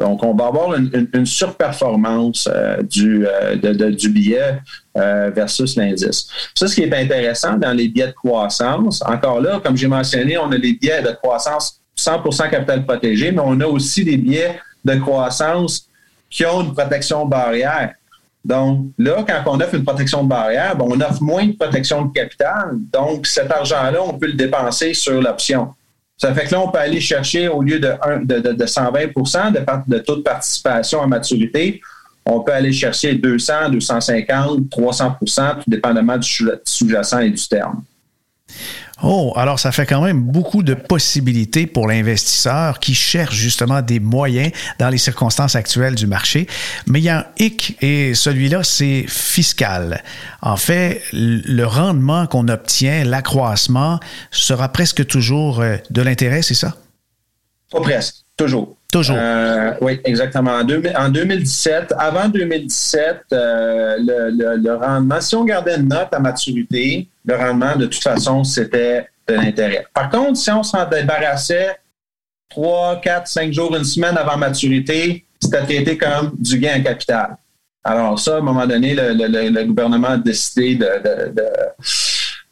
donc, 0.00 0.24
on 0.24 0.34
va 0.34 0.46
avoir 0.46 0.74
une, 0.76 1.26
surperformance 1.26 2.48
du, 2.84 3.26
du 3.62 4.08
billet 4.08 4.62
versus 4.94 5.76
l'indice. 5.76 6.26
Ça, 6.54 6.66
ce 6.66 6.74
qui 6.74 6.84
est 6.84 6.94
intéressant 6.94 7.58
dans 7.58 7.74
les 7.74 7.88
billets 7.88 8.06
de 8.06 8.12
croissance, 8.12 9.02
encore 9.02 9.42
là, 9.42 9.60
comme 9.62 9.76
j'ai 9.76 9.88
mentionné, 9.88 10.38
on 10.38 10.50
a 10.52 10.56
les 10.56 10.72
billets 10.72 11.02
de 11.02 11.10
croissance 11.22 11.79
100% 11.96 12.50
capital 12.50 12.84
protégé, 12.84 13.32
mais 13.32 13.42
on 13.44 13.60
a 13.60 13.66
aussi 13.66 14.04
des 14.04 14.16
biais 14.16 14.58
de 14.84 14.94
croissance 14.96 15.86
qui 16.28 16.44
ont 16.46 16.62
une 16.62 16.72
protection 16.72 17.26
barrière. 17.26 17.94
Donc, 18.44 18.86
là, 18.98 19.24
quand 19.26 19.42
on 19.46 19.60
offre 19.60 19.74
une 19.74 19.84
protection 19.84 20.24
de 20.24 20.28
barrière, 20.28 20.76
ben, 20.76 20.86
on 20.88 21.00
offre 21.00 21.22
moins 21.22 21.46
de 21.46 21.52
protection 21.52 22.06
de 22.06 22.12
capital. 22.12 22.78
Donc, 22.92 23.26
cet 23.26 23.50
argent-là, 23.50 24.02
on 24.02 24.14
peut 24.18 24.28
le 24.28 24.32
dépenser 24.32 24.94
sur 24.94 25.20
l'option. 25.20 25.74
Ça 26.16 26.34
fait 26.34 26.46
que 26.46 26.52
là, 26.52 26.60
on 26.60 26.70
peut 26.70 26.78
aller 26.78 27.00
chercher, 27.00 27.48
au 27.48 27.62
lieu 27.62 27.78
de, 27.78 27.94
de, 28.24 28.66
120 28.66 29.06
de, 29.50 29.90
de 29.90 29.98
taux 29.98 30.16
de 30.16 30.22
participation 30.22 31.02
à 31.02 31.06
maturité, 31.06 31.80
on 32.26 32.40
peut 32.40 32.52
aller 32.52 32.72
chercher 32.72 33.14
200, 33.14 33.70
250, 33.70 34.60
300% 34.70 35.54
tout 35.56 35.62
dépendamment 35.66 36.18
du 36.18 36.28
sous-jacent 36.64 37.20
et 37.20 37.30
du 37.30 37.48
terme. 37.48 37.82
Oh, 39.02 39.32
alors 39.36 39.58
ça 39.58 39.72
fait 39.72 39.86
quand 39.86 40.02
même 40.02 40.22
beaucoup 40.22 40.62
de 40.62 40.74
possibilités 40.74 41.66
pour 41.66 41.88
l'investisseur 41.88 42.78
qui 42.80 42.94
cherche 42.94 43.34
justement 43.34 43.80
des 43.80 43.98
moyens 44.00 44.52
dans 44.78 44.88
les 44.88 44.98
circonstances 44.98 45.56
actuelles 45.56 45.94
du 45.94 46.06
marché. 46.06 46.46
Mais 46.86 47.00
il 47.00 47.04
y 47.04 47.08
a 47.08 47.20
un 47.20 47.24
hic 47.38 47.76
et 47.80 48.14
celui-là, 48.14 48.62
c'est 48.62 49.04
fiscal. 49.08 50.02
En 50.42 50.56
fait, 50.56 51.02
le 51.12 51.64
rendement 51.64 52.26
qu'on 52.26 52.48
obtient, 52.48 53.04
l'accroissement, 53.04 54.00
sera 54.30 54.68
presque 54.68 55.06
toujours 55.06 55.60
euh, 55.60 55.76
de 55.90 56.02
l'intérêt, 56.02 56.42
c'est 56.42 56.54
ça? 56.54 56.76
Pas 57.70 57.80
presque, 57.80 58.16
toujours. 58.36 58.76
Toujours. 58.92 59.16
Euh, 59.18 59.72
oui, 59.80 60.00
exactement. 60.04 60.50
En, 60.52 61.08
2017, 61.08 61.94
avant 61.96 62.28
2017, 62.28 63.18
euh, 63.32 63.96
le, 64.00 64.74
rendement, 64.74 65.20
si 65.20 65.36
on 65.36 65.44
gardait 65.44 65.76
une 65.76 65.88
note 65.88 66.08
à 66.12 66.18
maturité, 66.18 67.08
le 67.24 67.36
rendement, 67.36 67.76
de 67.76 67.86
toute 67.86 68.02
façon, 68.02 68.44
c'était 68.44 69.06
de 69.28 69.34
l'intérêt. 69.34 69.86
Par 69.92 70.10
contre, 70.10 70.36
si 70.38 70.50
on 70.50 70.62
s'en 70.62 70.88
débarrassait 70.88 71.76
trois, 72.48 73.00
quatre, 73.00 73.28
cinq 73.28 73.52
jours, 73.52 73.74
une 73.76 73.84
semaine 73.84 74.16
avant 74.16 74.36
maturité, 74.36 75.24
c'était 75.40 75.62
traité 75.62 75.96
comme 75.96 76.32
du 76.38 76.58
gain 76.58 76.78
en 76.78 76.82
capital. 76.82 77.36
Alors 77.82 78.18
ça, 78.18 78.34
à 78.34 78.38
un 78.38 78.42
moment 78.42 78.66
donné, 78.66 78.94
le, 78.94 79.64
gouvernement 79.64 80.08
a 80.08 80.16
décidé 80.18 80.78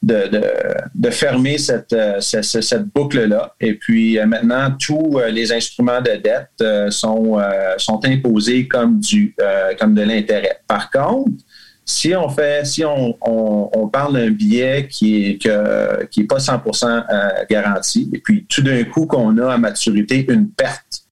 de 0.02 1.10
fermer 1.10 1.58
cette, 1.58 1.92
euh, 1.92 2.20
cette, 2.20 2.84
boucle-là. 2.94 3.54
Et 3.60 3.74
puis 3.74 4.18
euh, 4.18 4.24
maintenant, 4.24 4.70
tous 4.78 5.18
euh, 5.18 5.28
les 5.28 5.52
instruments 5.52 6.00
de 6.00 6.16
dette 6.16 6.90
sont, 6.90 7.38
imposés 8.04 8.66
comme 8.66 9.00
de 9.00 10.02
l'intérêt. 10.02 10.60
Par 10.66 10.90
contre, 10.90 11.32
si 11.88 12.14
on 12.14 12.28
fait, 12.28 12.66
si 12.66 12.84
on, 12.84 13.16
on, 13.22 13.88
parle 13.88 14.12
d'un 14.12 14.30
billet 14.30 14.86
qui 14.88 15.24
est 15.24 15.42
que, 15.42 16.04
qui 16.06 16.20
est 16.20 16.24
pas 16.24 16.36
100% 16.36 16.84
euh, 17.10 17.28
garanti, 17.48 18.10
et 18.12 18.18
puis 18.18 18.44
tout 18.46 18.60
d'un 18.60 18.84
coup 18.84 19.06
qu'on 19.06 19.38
a 19.38 19.54
à 19.54 19.58
maturité 19.58 20.26
une 20.30 20.50
perte, 20.50 21.04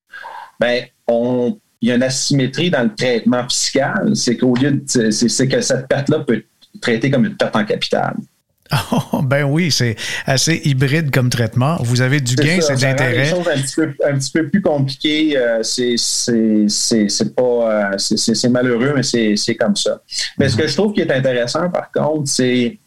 ben 0.61 0.85
on 1.09 1.59
il 1.81 1.89
y 1.89 1.93
a 1.93 1.95
une 1.95 2.03
asymétrie 2.03 2.71
dans 2.71 2.83
le 2.83 2.95
traitement 2.95 3.49
fiscal, 3.49 4.15
c'est 4.15 4.37
qu'au 4.37 4.55
lieu 4.55 4.73
de, 4.73 5.11
c'est 5.11 5.49
que 5.49 5.61
cette 5.61 5.89
perte-là 5.89 6.21
peut 6.21 6.37
être 6.37 6.47
traitée 6.81 7.11
comme 7.11 7.25
une 7.25 7.37
perte 7.37 7.57
en 7.57 7.65
capital. 7.65 8.15
Oh, 9.13 9.23
ben 9.23 9.45
oui, 9.45 9.71
c'est 9.71 9.97
assez 10.25 10.61
hybride 10.65 11.11
comme 11.11 11.31
traitement. 11.31 11.77
Vous 11.81 12.01
avez 12.01 12.21
du 12.21 12.35
gain, 12.35 12.59
c'est 12.61 12.77
de 12.77 12.83
l'intérêt. 12.83 13.25
C'est 13.27 13.39
un, 13.39 13.43
petit 13.43 13.75
peu, 13.75 13.95
un 14.05 14.19
petit 14.19 14.31
peu 14.33 14.49
plus 14.49 14.63
compliqué. 14.63 15.37
Euh, 15.37 15.63
c'est 15.63 17.35
pas 17.35 17.93
euh, 17.93 17.99
c'est 17.99 18.49
malheureux, 18.49 18.93
mais 18.95 19.03
c'est 19.37 19.55
comme 19.55 19.77
ça. 19.77 20.01
Mais 20.39 20.49
ce 20.49 20.57
que 20.57 20.67
je 20.67 20.75
trouve 20.75 20.93
qui 20.93 21.01
est 21.01 21.11
intéressant, 21.11 21.71
par 21.71 21.91
contre, 21.93 22.29
c'est 22.29 22.79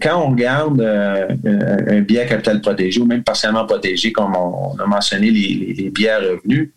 quand 0.00 0.22
on 0.22 0.30
regarde 0.30 0.80
euh, 0.80 1.28
un, 1.88 2.00
billet 2.00 2.20
à 2.20 2.26
capital 2.26 2.60
protégé 2.60 3.00
ou 3.00 3.06
même 3.06 3.22
partiellement 3.22 3.64
protégé, 3.66 4.12
comme 4.12 4.34
on, 4.34 4.76
a 4.78 4.86
mentionné 4.86 5.30
les, 5.30 5.74
les, 5.76 5.90
billets 5.90 6.10
à 6.10 6.18
revenus, 6.18 6.70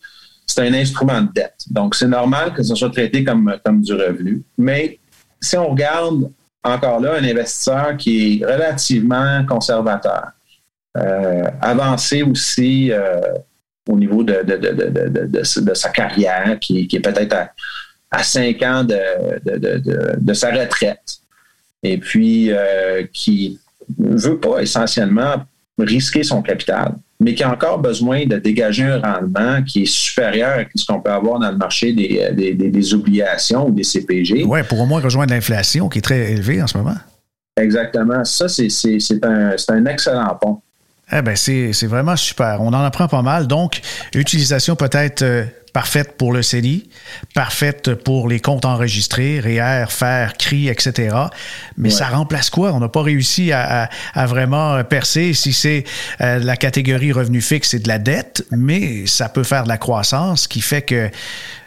c'est 0.46 0.62
un 0.62 0.74
instrument 0.74 1.22
de 1.22 1.30
dette. 1.34 1.66
Donc, 1.70 1.96
c'est 1.96 2.08
normal 2.08 2.54
que 2.54 2.64
ce 2.64 2.76
soit 2.76 2.90
traité 2.90 3.24
comme, 3.24 3.56
comme 3.64 3.82
du 3.82 3.94
revenu. 3.94 4.42
Mais 4.58 5.00
si 5.42 5.58
on 5.58 5.70
regarde 5.70 6.32
encore 6.64 7.00
là, 7.00 7.16
un 7.16 7.24
investisseur 7.24 7.96
qui 7.98 8.42
est 8.42 8.46
relativement 8.46 9.46
conservateur, 9.46 10.32
euh, 10.98 11.44
avancé 11.62 12.24
aussi 12.24 12.92
euh, 12.92 13.20
au 13.88 13.98
niveau 13.98 14.24
de, 14.24 15.44
sa 15.74 15.90
carrière, 15.90 16.58
qui, 16.60 16.88
est 16.92 17.00
peut-être 17.00 17.34
à, 17.34 17.52
à, 18.12 18.24
cinq 18.24 18.62
ans 18.64 18.84
de, 18.84 20.34
sa 20.34 20.52
retraite, 20.52 21.20
et 21.82 21.98
puis 21.98 22.52
euh, 22.52 23.06
qui 23.14 23.60
ne 23.98 24.18
veut 24.18 24.40
pas 24.40 24.62
essentiellement 24.62 25.44
risquer 25.78 26.24
son 26.24 26.42
capital 26.42 26.94
mais 27.20 27.34
qui 27.34 27.44
a 27.44 27.52
encore 27.52 27.80
besoin 27.80 28.26
de 28.26 28.38
dégager 28.38 28.86
un 28.86 29.00
rendement 29.02 29.62
qui 29.64 29.84
est 29.84 29.92
supérieur 29.92 30.60
à 30.60 30.64
ce 30.74 30.86
qu'on 30.86 31.02
peut 31.02 31.12
avoir 31.12 31.40
dans 31.40 31.52
le 31.52 31.58
marché 31.58 31.92
des, 31.92 32.32
des, 32.54 32.94
obligations 32.94 33.68
ou 33.68 33.72
des 33.72 33.84
CPG. 33.84 34.46
Oui, 34.46 34.60
pour 34.64 34.80
au 34.80 34.86
moins 34.86 35.02
rejoindre 35.02 35.34
l'inflation 35.34 35.90
qui 35.90 35.98
est 35.98 36.02
très 36.02 36.32
élevée 36.32 36.62
en 36.62 36.68
ce 36.68 36.78
moment. 36.78 36.96
Exactement. 37.58 38.24
Ça, 38.24 38.48
c'est 38.48 38.70
un, 39.24 39.56
un 39.68 39.86
excellent 39.86 40.38
pont. 40.42 40.62
Eh 41.12 41.22
bien, 41.24 41.36
c'est 41.36 41.88
vraiment 41.88 42.16
super. 42.16 42.62
On 42.62 42.68
en 42.68 42.84
apprend 42.84 43.08
pas 43.08 43.24
mal. 43.24 43.48
Donc, 43.48 43.82
utilisation 44.14 44.76
peut-être 44.76 45.24
euh, 45.24 45.44
parfaite 45.74 46.18
pour 46.18 46.34
le 46.34 46.42
CELI, 46.42 46.90
parfaite 47.34 47.94
pour 47.96 48.28
les 48.28 48.40
comptes 48.40 48.66
enregistrés, 48.66 49.40
REER, 49.40 49.86
FER, 49.90 50.34
CRI, 50.38 50.70
etc. 50.70 51.16
Mais 51.78 51.90
ça 51.90 52.08
remplace 52.08 52.50
quoi? 52.50 52.74
On 52.74 52.80
n'a 52.80 52.90
pas 52.90 53.02
réussi 53.02 53.52
à, 53.52 53.90
vraiment 54.28 54.84
percer. 54.84 55.34
Si 55.34 55.54
c'est 55.54 55.84
euh, 56.22 56.40
la 56.40 56.58
catégorie 56.58 57.12
revenu 57.12 57.42
fixe, 57.42 57.70
c'est 57.70 57.80
de 57.80 57.88
la 57.88 58.00
dette, 58.00 58.46
mais 58.52 59.06
ça 59.06 59.30
peut 59.30 59.44
faire 59.44 59.64
de 59.64 59.70
la 59.70 59.78
croissance, 59.78 60.48
qui 60.48 60.62
fait 60.62 60.82
que 60.82 61.10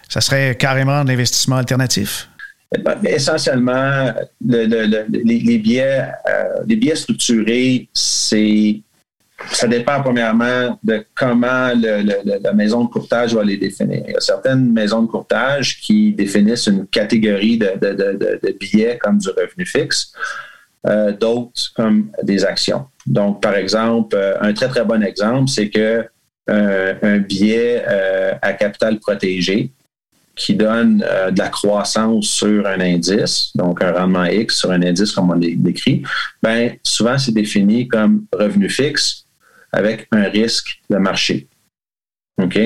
ça 0.09 0.21
serait 0.21 0.57
carrément 0.57 0.93
un 0.93 1.09
investissement 1.09 1.57
alternatif? 1.57 2.29
Ben, 2.85 2.97
essentiellement, 3.05 4.12
les, 4.47 5.59
biais, 5.59 6.03
euh, 6.29 6.45
les 6.67 6.77
biais 6.77 6.97
structurés, 6.97 7.88
c'est 7.93 8.81
ça 9.51 9.66
dépend 9.66 10.01
premièrement 10.03 10.79
de 10.83 11.05
comment 11.14 11.73
la 11.75 12.53
maison 12.53 12.85
de 12.85 12.90
courtage 12.90 13.35
va 13.35 13.42
les 13.42 13.57
définir. 13.57 14.03
Il 14.07 14.12
y 14.12 14.16
a 14.16 14.21
certaines 14.21 14.73
maisons 14.73 15.03
de 15.03 15.09
courtage 15.09 15.81
qui 15.81 16.12
définissent 16.12 16.66
une 16.66 16.87
catégorie 16.87 17.59
de, 17.59 18.59
billets 18.59 18.99
comme 18.99 19.18
du 19.18 19.29
revenu 19.29 19.66
fixe, 19.66 20.12
euh, 20.87 21.12
d'autres 21.12 21.73
comme 21.75 22.11
des 22.23 22.45
actions. 22.45 22.87
Donc, 23.07 23.42
par 23.42 23.55
exemple, 23.55 24.16
euh, 24.16 24.37
un 24.40 24.53
très, 24.53 24.68
très 24.68 24.85
bon 24.85 25.03
exemple, 25.03 25.49
c'est 25.49 25.71
que 25.71 26.05
euh, 26.51 26.95
un 27.03 27.18
billet 27.18 27.85
à 28.42 28.53
capital 28.53 28.99
protégé 28.99 29.71
qui 30.35 30.55
donne 30.55 30.99
de 30.99 31.38
la 31.38 31.49
croissance 31.51 32.27
sur 32.27 32.66
un 32.66 32.81
indice, 32.81 33.51
donc 33.55 33.83
un 33.83 33.92
rendement 33.92 34.25
X 34.25 34.57
sur 34.61 34.71
un 34.71 34.83
indice 34.83 35.12
comme 35.12 35.31
on 35.31 35.35
l'a 35.35 35.47
décrit, 35.55 36.03
ben 36.42 36.73
souvent 36.83 37.18
c'est 37.18 37.33
défini 37.33 37.87
comme 37.87 38.25
revenu 38.33 38.68
fixe 38.71 39.22
avec 39.73 40.07
un 40.13 40.29
risque 40.29 40.81
de 40.91 40.97
marché. 40.97 41.49
OK? 42.41 42.59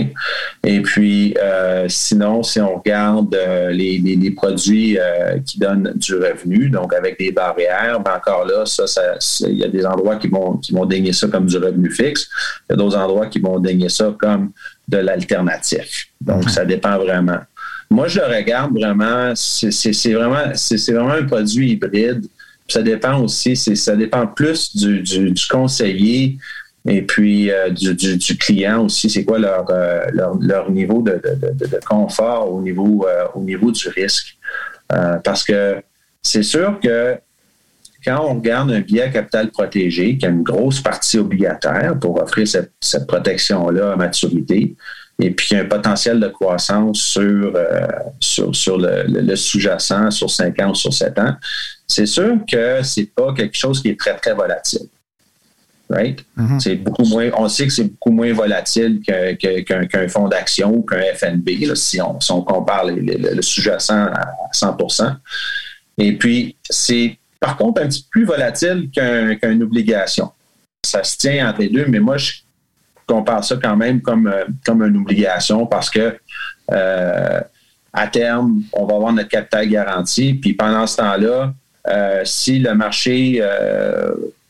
Et 0.64 0.80
puis, 0.80 1.34
euh, 1.38 1.86
sinon, 1.88 2.42
si 2.42 2.60
on 2.60 2.76
regarde 2.76 3.34
euh, 3.34 3.70
les, 3.70 3.98
les, 3.98 4.30
produits 4.30 4.96
euh, 4.98 5.38
qui 5.44 5.58
donnent 5.58 5.92
du 5.96 6.14
revenu, 6.14 6.70
donc 6.70 6.94
avec 6.94 7.18
des 7.18 7.32
barrières, 7.32 8.00
ben 8.00 8.12
encore 8.16 8.46
là, 8.46 8.64
ça, 8.64 8.84
il 9.40 9.58
y 9.58 9.64
a 9.64 9.68
des 9.68 9.84
endroits 9.84 10.16
qui 10.16 10.28
vont, 10.28 10.56
qui 10.58 10.72
vont 10.72 10.86
désigner 10.86 11.12
ça 11.12 11.26
comme 11.26 11.46
du 11.46 11.56
revenu 11.56 11.90
fixe. 11.90 12.28
Il 12.68 12.72
y 12.72 12.74
a 12.74 12.76
d'autres 12.76 12.96
endroits 12.96 13.26
qui 13.26 13.40
vont 13.40 13.58
désigner 13.58 13.88
ça 13.88 14.14
comme 14.18 14.52
de 14.88 14.98
l'alternatif. 14.98 16.08
Donc, 16.20 16.48
ça 16.48 16.64
dépend 16.64 16.98
vraiment. 16.98 17.40
Moi, 17.90 18.08
je 18.08 18.20
le 18.20 18.26
regarde 18.26 18.72
vraiment, 18.72 19.32
c'est 19.34 20.12
vraiment, 20.12 20.52
c'est 20.54 20.92
vraiment 20.92 21.12
un 21.12 21.24
produit 21.24 21.72
hybride. 21.72 22.24
Ça 22.68 22.82
dépend 22.82 23.20
aussi, 23.20 23.56
ça 23.56 23.94
dépend 23.94 24.26
plus 24.26 24.76
du, 24.76 25.00
du, 25.00 25.30
du 25.30 25.46
conseiller 25.48 26.36
et 26.88 27.02
puis 27.02 27.50
euh, 27.50 27.70
du, 27.70 27.94
du, 27.94 28.38
client 28.38 28.84
aussi, 28.84 29.10
c'est 29.10 29.24
quoi 29.24 29.38
leur, 29.38 29.66
euh, 29.70 30.06
leur, 30.12 30.36
leur, 30.40 30.70
niveau 30.70 31.02
de, 31.02 31.20
de, 31.20 31.66
de, 31.66 31.80
confort 31.84 32.52
au 32.52 32.60
niveau, 32.60 33.06
euh, 33.08 33.26
au 33.34 33.40
niveau 33.40 33.70
du 33.72 33.88
risque? 33.88 34.36
parce 35.24 35.42
que 35.42 35.82
c'est 36.22 36.44
sûr 36.44 36.78
que 36.80 37.16
quand 38.04 38.24
on 38.24 38.34
regarde 38.34 38.70
un 38.70 38.80
billet 38.80 39.10
capital 39.10 39.50
protégé 39.50 40.16
qui 40.16 40.24
a 40.24 40.28
une 40.28 40.44
grosse 40.44 40.80
partie 40.80 41.18
obligataire 41.18 41.98
pour 41.98 42.22
offrir 42.22 42.46
cette, 42.46 42.70
cette 42.80 43.08
protection-là 43.08 43.94
à 43.94 43.96
maturité, 43.96 44.76
et 45.18 45.30
puis 45.32 45.56
un 45.56 45.64
potentiel 45.64 46.20
de 46.20 46.28
croissance 46.28 47.00
sur, 47.00 47.52
sur, 48.20 48.54
sur 48.54 48.78
le, 48.78 49.06
le, 49.08 49.34
sous-jacent 49.34 50.12
sur 50.12 50.30
5 50.30 50.60
ans 50.60 50.70
ou 50.70 50.74
sur 50.76 50.94
7 50.94 51.18
ans, 51.18 51.34
c'est 51.88 52.06
sûr 52.06 52.36
que 52.48 52.80
c'est 52.84 53.12
pas 53.12 53.34
quelque 53.34 53.56
chose 53.56 53.82
qui 53.82 53.88
est 53.88 53.98
très, 53.98 54.14
très 54.14 54.34
volatile 54.34 54.88
right? 55.88 56.24
Mm-hmm. 56.38 56.60
C'est 56.60 56.76
beaucoup 56.76 57.04
moins, 57.04 57.30
on 57.36 57.48
sait 57.48 57.66
que 57.66 57.72
c'est 57.72 57.84
beaucoup 57.84 58.10
moins 58.10 58.32
volatile 58.32 59.00
qu'un 59.02 60.08
fonds 60.08 60.28
d'action 60.28 60.74
ou 60.74 60.82
qu'un 60.82 61.02
FNB, 61.14 61.48
si, 61.74 62.00
on, 62.00 62.42
compare 62.42 62.86
le 62.86 63.42
sous-jacent 63.42 64.06
à 64.06 64.32
100% 64.52 65.16
Et 65.98 66.16
puis, 66.16 66.56
c'est 66.68 67.18
par 67.40 67.56
contre 67.56 67.82
un 67.82 67.86
petit 67.86 68.02
peu 68.02 68.08
plus 68.10 68.24
volatile 68.24 68.90
qu'une 68.94 69.62
obligation. 69.62 70.32
Ça 70.84 71.04
se 71.04 71.16
tient 71.16 71.48
entre 71.48 71.60
les 71.60 71.68
deux, 71.68 71.86
mais 71.88 72.00
moi, 72.00 72.16
je 72.16 72.32
compare 73.06 73.44
ça 73.44 73.56
quand 73.62 73.76
même 73.76 74.00
comme, 74.02 74.26
euh, 74.26 74.44
comme 74.64 74.82
une 74.82 74.96
obligation 74.96 75.66
parce 75.66 75.90
que 75.90 76.18
euh, 76.72 77.40
à 77.92 78.08
terme, 78.08 78.62
on 78.72 78.84
va 78.84 78.96
avoir 78.96 79.12
notre 79.12 79.28
capital 79.28 79.68
garanti. 79.68 80.34
Puis 80.34 80.54
pendant 80.54 80.86
ce 80.86 80.96
temps-là, 80.96 81.54
euh, 81.88 82.22
si 82.24 82.58
le 82.58 82.74
marché 82.74 83.40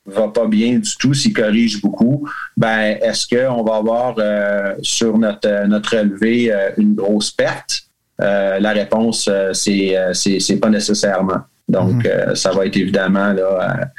va 0.07 0.29
pas 0.29 0.47
bien 0.47 0.79
du 0.79 0.97
tout, 0.99 1.15
s'il 1.15 1.33
corrige 1.33 1.81
beaucoup, 1.81 2.29
ben 2.57 2.97
est-ce 3.03 3.27
qu'on 3.27 3.63
va 3.63 3.77
avoir 3.77 4.15
euh, 4.19 4.75
sur 4.83 5.19
notre, 5.19 5.67
notre 5.67 5.97
relevé 5.97 6.53
euh, 6.53 6.71
une 6.77 6.95
grosse 6.95 7.31
perte? 7.31 7.83
Euh, 8.23 8.59
la 8.59 8.73
réponse, 8.73 9.29
c'est 9.53 9.97
c'est 10.13 10.57
pas 10.57 10.71
nécessairement. 10.71 11.41
Donc, 11.69 12.05
mhm. 12.05 12.37
ça 12.37 12.53
va 12.53 12.65
être 12.65 12.77
évidemment 12.77 13.33
là, 13.33 13.91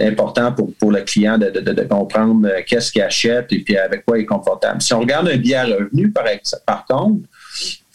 important 0.00 0.50
pour, 0.52 0.74
pour 0.74 0.90
le 0.90 1.02
client 1.02 1.38
de, 1.38 1.48
de, 1.48 1.60
de 1.60 1.82
comprendre 1.84 2.48
qu'est-ce 2.66 2.90
qu'il 2.90 3.02
achète 3.02 3.52
et 3.52 3.60
puis 3.60 3.76
avec 3.76 4.04
quoi 4.04 4.18
il 4.18 4.22
est 4.22 4.26
confortable. 4.26 4.82
Si 4.82 4.92
on 4.92 4.98
regarde 4.98 5.28
un 5.28 5.36
billet 5.36 5.54
à 5.54 5.64
revenu, 5.64 6.10
par, 6.10 6.24
par 6.66 6.84
contre, 6.84 7.20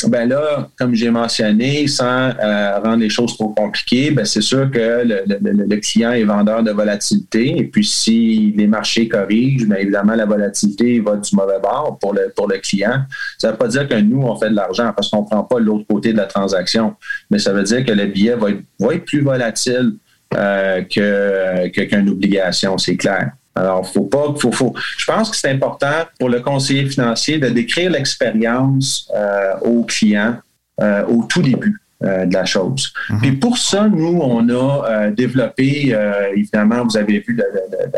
ben 0.06 0.30
là, 0.30 0.70
comme 0.78 0.94
j'ai 0.94 1.10
mentionné, 1.10 1.88
sans 1.88 2.30
euh, 2.40 2.80
rendre 2.80 2.98
les 2.98 3.10
choses 3.10 3.36
trop 3.36 3.50
compliquées, 3.50 4.12
ben 4.12 4.26
c'est 4.26 4.42
sûr 4.42 4.70
que 4.70 5.04
le, 5.04 5.76
client 5.78 6.12
est 6.12 6.24
vendeur 6.24 6.62
de 6.62 6.70
volatilité. 6.70 7.58
Et 7.58 7.64
puis, 7.64 7.84
si 7.84 8.54
les 8.56 8.68
marchés 8.68 9.08
corrigent, 9.08 9.66
bien 9.66 9.78
évidemment, 9.78 10.14
la 10.14 10.26
volatilité 10.26 11.00
va 11.00 11.16
du 11.16 11.36
mauvais 11.36 11.60
bord 11.60 11.98
pour 12.00 12.14
le, 12.14 12.32
pour 12.36 12.48
le 12.48 12.60
client. 12.60 13.02
Ça 13.40 13.48
ne 13.48 13.54
veut 13.54 13.58
pas 13.58 13.68
dire 13.68 13.88
que 13.88 13.96
nous, 13.96 14.22
on 14.22 14.36
fait 14.36 14.52
de 14.52 14.56
l'argent 14.56 14.94
parce 14.96 15.10
qu'on 15.10 15.22
ne 15.22 15.28
prend 15.28 15.44
pas 15.44 15.60
l'autre 15.60 15.86
côté 15.90 16.14
de 16.14 16.18
la 16.18 16.26
transaction. 16.26 16.94
Mais 17.32 17.40
ça 17.40 17.52
veut 17.52 17.64
dire 17.64 17.84
que 17.84 17.92
le 17.92 18.06
billet 18.06 18.36
va 18.36 18.52
être, 18.52 18.62
va 18.80 18.94
être 18.94 19.06
plus 19.06 19.22
volatile 19.22 19.94
euh, 20.36 20.84
que, 20.84 21.68
qu'une 21.70 22.10
obligation, 22.10 22.78
c'est 22.78 22.98
clair. 22.98 23.32
Alors, 23.58 23.88
faut 23.88 24.04
pas, 24.04 24.36
faut, 24.40 24.52
faut. 24.52 24.74
Je 24.98 25.06
pense 25.06 25.32
que 25.32 25.36
c'est 25.36 25.50
important 25.50 26.06
pour 26.20 26.30
le 26.30 26.42
conseiller 26.42 26.88
financier 26.88 27.40
de 27.40 27.50
décrire 27.50 27.90
l'expérience 27.90 29.10
euh, 29.16 29.56
au 29.62 29.84
client 29.84 30.36
euh, 30.80 31.04
au 31.08 31.24
tout 31.24 31.42
début. 31.42 31.82
De 32.02 32.32
la 32.32 32.46
chose. 32.46 32.94
Mhm. 33.10 33.20
Puis 33.22 33.32
pour 33.34 33.58
ça, 33.58 33.88
nous, 33.88 34.20
on 34.22 34.48
a 34.50 35.10
développé, 35.10 35.96
évidemment, 36.36 36.84
vous 36.84 36.96
avez 36.96 37.20
vu 37.20 37.36
le, 37.36 37.44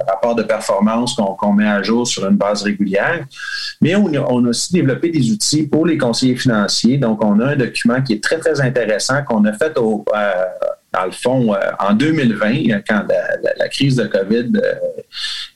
rapport 0.08 0.36
de 0.36 0.44
performance 0.44 1.16
qu'on 1.16 1.54
met 1.54 1.68
à 1.68 1.84
jour 1.84 2.08
sur 2.08 2.28
une 2.28 2.38
base 2.38 2.64
régulière, 2.64 3.26
mais 3.82 3.96
on, 3.96 4.06
on, 4.06 4.46
a 4.46 4.50
aussi 4.50 4.72
développé 4.72 5.10
des 5.10 5.32
outils 5.32 5.68
pour 5.68 5.86
les 5.86 5.98
conseillers 5.98 6.38
financiers. 6.38 6.98
Donc, 6.98 7.24
on 7.24 7.40
a 7.42 7.48
un 7.48 7.56
document 7.56 8.02
qui 8.02 8.14
est 8.14 8.24
très, 8.24 8.38
très 8.38 8.62
intéressant 8.62 9.24
qu'on 9.24 9.44
a 9.46 9.54
fait 9.54 9.78
au, 9.78 10.06
dans 10.94 11.06
le 11.06 11.12
fond, 11.12 11.54
euh, 11.54 11.60
en 11.80 11.94
2020, 11.94 12.82
quand 12.88 13.06
la, 13.58 13.70
crise 13.70 13.96
de 13.96 14.06
COVID 14.06 14.52
euh, 14.56 14.74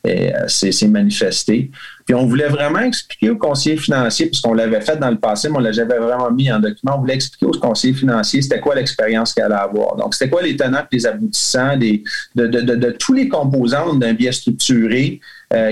euh, 0.07 0.47
s'est 0.47 0.87
manifestée. 0.87 1.71
Puis 2.05 2.15
on 2.15 2.25
voulait 2.25 2.49
vraiment 2.49 2.79
expliquer 2.79 3.29
aux 3.29 3.37
conseillers 3.37 3.77
financiers, 3.77 4.27
puisqu'on 4.27 4.53
l'avait 4.53 4.81
fait 4.81 4.97
dans 4.97 5.09
le 5.09 5.17
passé, 5.17 5.49
mais 5.49 5.57
on 5.57 5.61
l'avait 5.61 5.85
vraiment 5.85 6.31
mis 6.31 6.51
en 6.51 6.59
document, 6.59 6.95
on 6.97 7.01
voulait 7.01 7.15
expliquer 7.15 7.45
aux 7.45 7.59
conseillers 7.59 7.93
financiers 7.93 8.41
c'était 8.41 8.59
quoi 8.59 8.75
l'expérience 8.75 9.33
qu'elle 9.33 9.45
allait 9.45 9.55
avoir. 9.55 9.95
Donc, 9.95 10.13
c'était 10.13 10.29
quoi 10.29 10.41
les 10.41 10.55
tenants 10.55 10.83
les 10.91 11.05
aboutissants 11.05 11.77
des, 11.77 12.03
de, 12.35 12.91
tous 12.91 13.13
les 13.13 13.27
composants 13.29 13.93
d'un 13.93 14.13
bien 14.13 14.31
structuré 14.31 15.19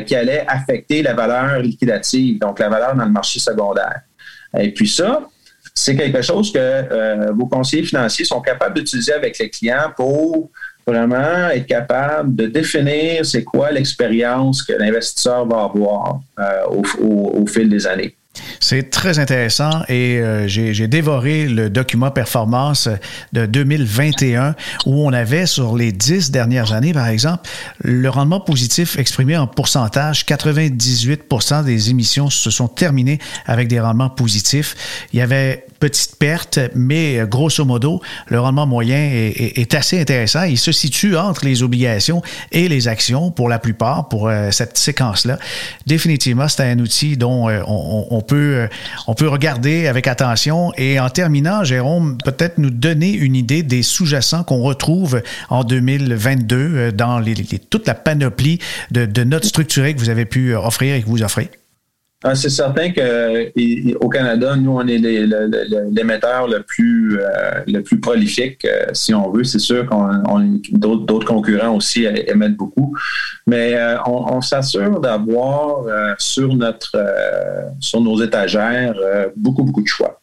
qui 0.05 0.15
allaient 0.15 0.45
affecter 0.47 1.01
la 1.01 1.13
valeur 1.13 1.59
liquidative, 1.59 2.39
donc 2.39 2.59
la 2.59 2.69
valeur 2.69 2.95
dans 2.95 3.05
le 3.05 3.11
marché 3.11 3.39
secondaire. 3.39 4.01
Et 4.57 4.71
puis 4.71 4.87
ça, 4.87 5.27
c'est 5.73 5.95
quelque 5.95 6.21
chose 6.21 6.51
que 6.51 6.59
euh, 6.59 7.31
vos 7.31 7.47
conseillers 7.47 7.83
financiers 7.83 8.25
sont 8.25 8.41
capables 8.41 8.75
d'utiliser 8.75 9.13
avec 9.13 9.37
les 9.39 9.49
clients 9.49 9.91
pour 9.95 10.51
vraiment 10.85 11.49
être 11.49 11.65
capables 11.65 12.35
de 12.35 12.47
définir 12.47 13.25
c'est 13.25 13.43
quoi 13.43 13.71
l'expérience 13.71 14.63
que 14.63 14.73
l'investisseur 14.73 15.45
va 15.45 15.63
avoir 15.63 16.19
euh, 16.39 16.81
au, 16.99 17.45
fil 17.47 17.69
des 17.69 17.85
années. 17.87 18.15
C'est 18.59 18.89
très 18.89 19.19
intéressant 19.19 19.83
et 19.89 20.19
euh, 20.19 20.47
j'ai 20.47 20.87
dévoré 20.87 21.47
le 21.47 21.69
document 21.69 22.11
performance 22.11 22.87
de 23.33 23.45
2021 23.45 24.55
où 24.85 25.05
on 25.05 25.11
avait 25.11 25.45
sur 25.45 25.75
les 25.75 25.91
dix 25.91 26.31
dernières 26.31 26.71
années, 26.71 26.93
par 26.93 27.07
exemple, 27.07 27.49
le 27.79 28.09
rendement 28.09 28.39
positif 28.39 28.97
exprimé 28.97 29.35
en 29.35 29.47
pourcentage. 29.47 30.25
98% 30.25 31.65
des 31.65 31.89
émissions 31.89 32.29
se 32.29 32.49
sont 32.49 32.67
terminées 32.67 33.19
avec 33.45 33.67
des 33.67 33.79
rendements 33.79 34.09
positifs. 34.09 34.75
Il 35.11 35.19
y 35.19 35.21
avait 35.21 35.65
petite 35.81 36.15
perte, 36.17 36.59
mais 36.75 37.19
euh, 37.19 37.25
grosso 37.25 37.65
modo, 37.65 38.01
le 38.27 38.39
rendement 38.39 38.67
moyen 38.67 39.09
est, 39.11 39.73
assez 39.73 39.99
intéressant. 39.99 40.43
Il 40.43 40.57
se 40.57 40.71
situe 40.71 41.17
entre 41.17 41.43
les 41.43 41.63
obligations 41.63 42.21
et 42.51 42.69
les 42.69 42.87
actions 42.87 43.31
pour 43.31 43.49
la 43.49 43.57
plupart, 43.57 44.07
pour 44.07 44.27
euh, 44.27 44.51
cette 44.51 44.77
séquence-là. 44.77 45.39
Définitivement, 45.87 46.47
c'est 46.47 46.63
un 46.63 46.77
outil 46.79 47.17
dont 47.17 47.49
on, 47.67 48.20
peut, 48.21 48.67
on 49.07 49.13
peut 49.13 49.27
regarder 49.27 49.87
avec 49.87 50.07
attention. 50.07 50.73
Et 50.77 50.99
en 50.99 51.09
terminant, 51.09 51.63
Jérôme, 51.63 52.17
peut-être 52.23 52.57
nous 52.57 52.69
donner 52.69 53.11
une 53.11 53.35
idée 53.35 53.63
des 53.63 53.83
sous-jacents 53.83 54.43
qu'on 54.43 54.61
retrouve 54.61 55.21
en 55.49 55.63
2022 55.63 56.91
dans 56.91 57.19
les, 57.19 57.35
toute 57.69 57.87
la 57.87 57.93
panoplie 57.93 58.59
de, 58.91 59.05
de 59.05 59.23
notes 59.23 59.45
structurées 59.45 59.93
que 59.93 59.99
vous 59.99 60.09
avez 60.09 60.25
pu 60.25 60.55
offrir 60.55 60.95
et 60.95 61.01
que 61.01 61.07
vous 61.07 61.23
offrez. 61.23 61.49
Ah, 62.23 62.35
c'est 62.35 62.49
certain 62.49 62.91
qu'au 62.91 64.09
Canada, 64.09 64.55
nous, 64.55 64.73
on 64.73 64.85
est 64.85 64.99
l'émetteur 64.99 66.47
le 66.47 66.61
plus 66.61 67.19
euh, 67.19 67.63
le 67.65 67.81
plus 67.81 67.99
prolifique, 67.99 68.63
euh, 68.65 68.85
si 68.93 69.11
on 69.11 69.31
veut. 69.31 69.43
C'est 69.43 69.57
sûr 69.57 69.87
qu'on 69.87 70.51
d'autres 70.71 71.25
concurrents 71.25 71.75
aussi 71.75 72.05
émettent 72.05 72.57
beaucoup, 72.57 72.95
mais 73.47 73.73
euh, 73.73 73.97
on, 74.05 74.39
s'assure 74.41 74.99
d'avoir 74.99 75.85
sur 76.19 76.53
notre 76.55 76.95
sur 77.79 78.01
nos 78.01 78.21
étagères 78.21 78.95
beaucoup 79.35 79.63
beaucoup 79.63 79.81
de 79.81 79.87
choix. 79.87 80.20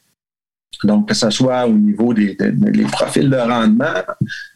Donc, 0.85 1.09
que 1.09 1.15
ce 1.15 1.31
soit 1.31 1.67
au 1.67 1.73
niveau 1.73 2.15
des, 2.15 2.37
profils 2.93 3.29
de 3.29 3.37
rendement, 3.37 4.01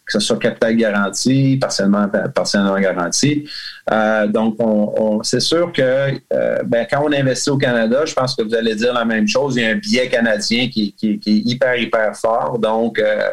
que 0.06 0.12
ce 0.12 0.20
soit 0.20 0.38
capital 0.38 0.76
garanti, 0.76 1.56
partiellement, 1.60 2.06
partiellement 2.32 2.78
garanti. 2.78 3.48
Euh, 3.90 4.28
donc, 4.28 4.54
on, 4.60 5.20
c'est 5.24 5.40
sûr 5.40 5.72
que 5.72 5.82
euh, 5.82 6.62
ben, 6.64 6.86
quand 6.88 7.02
on 7.04 7.12
investit 7.12 7.50
au 7.50 7.56
Canada, 7.58 8.04
je 8.04 8.14
pense 8.14 8.36
que 8.36 8.42
vous 8.42 8.54
allez 8.54 8.76
dire 8.76 8.94
la 8.94 9.04
même 9.04 9.26
chose. 9.26 9.56
Il 9.56 9.62
y 9.62 9.66
a 9.66 9.70
un 9.70 9.74
biais 9.74 10.08
canadien 10.08 10.68
qui, 10.68 10.94
est 11.02 11.26
hyper, 11.26 11.76
hyper 11.76 12.14
fort. 12.16 12.56
Donc, 12.58 13.00
euh, 13.00 13.28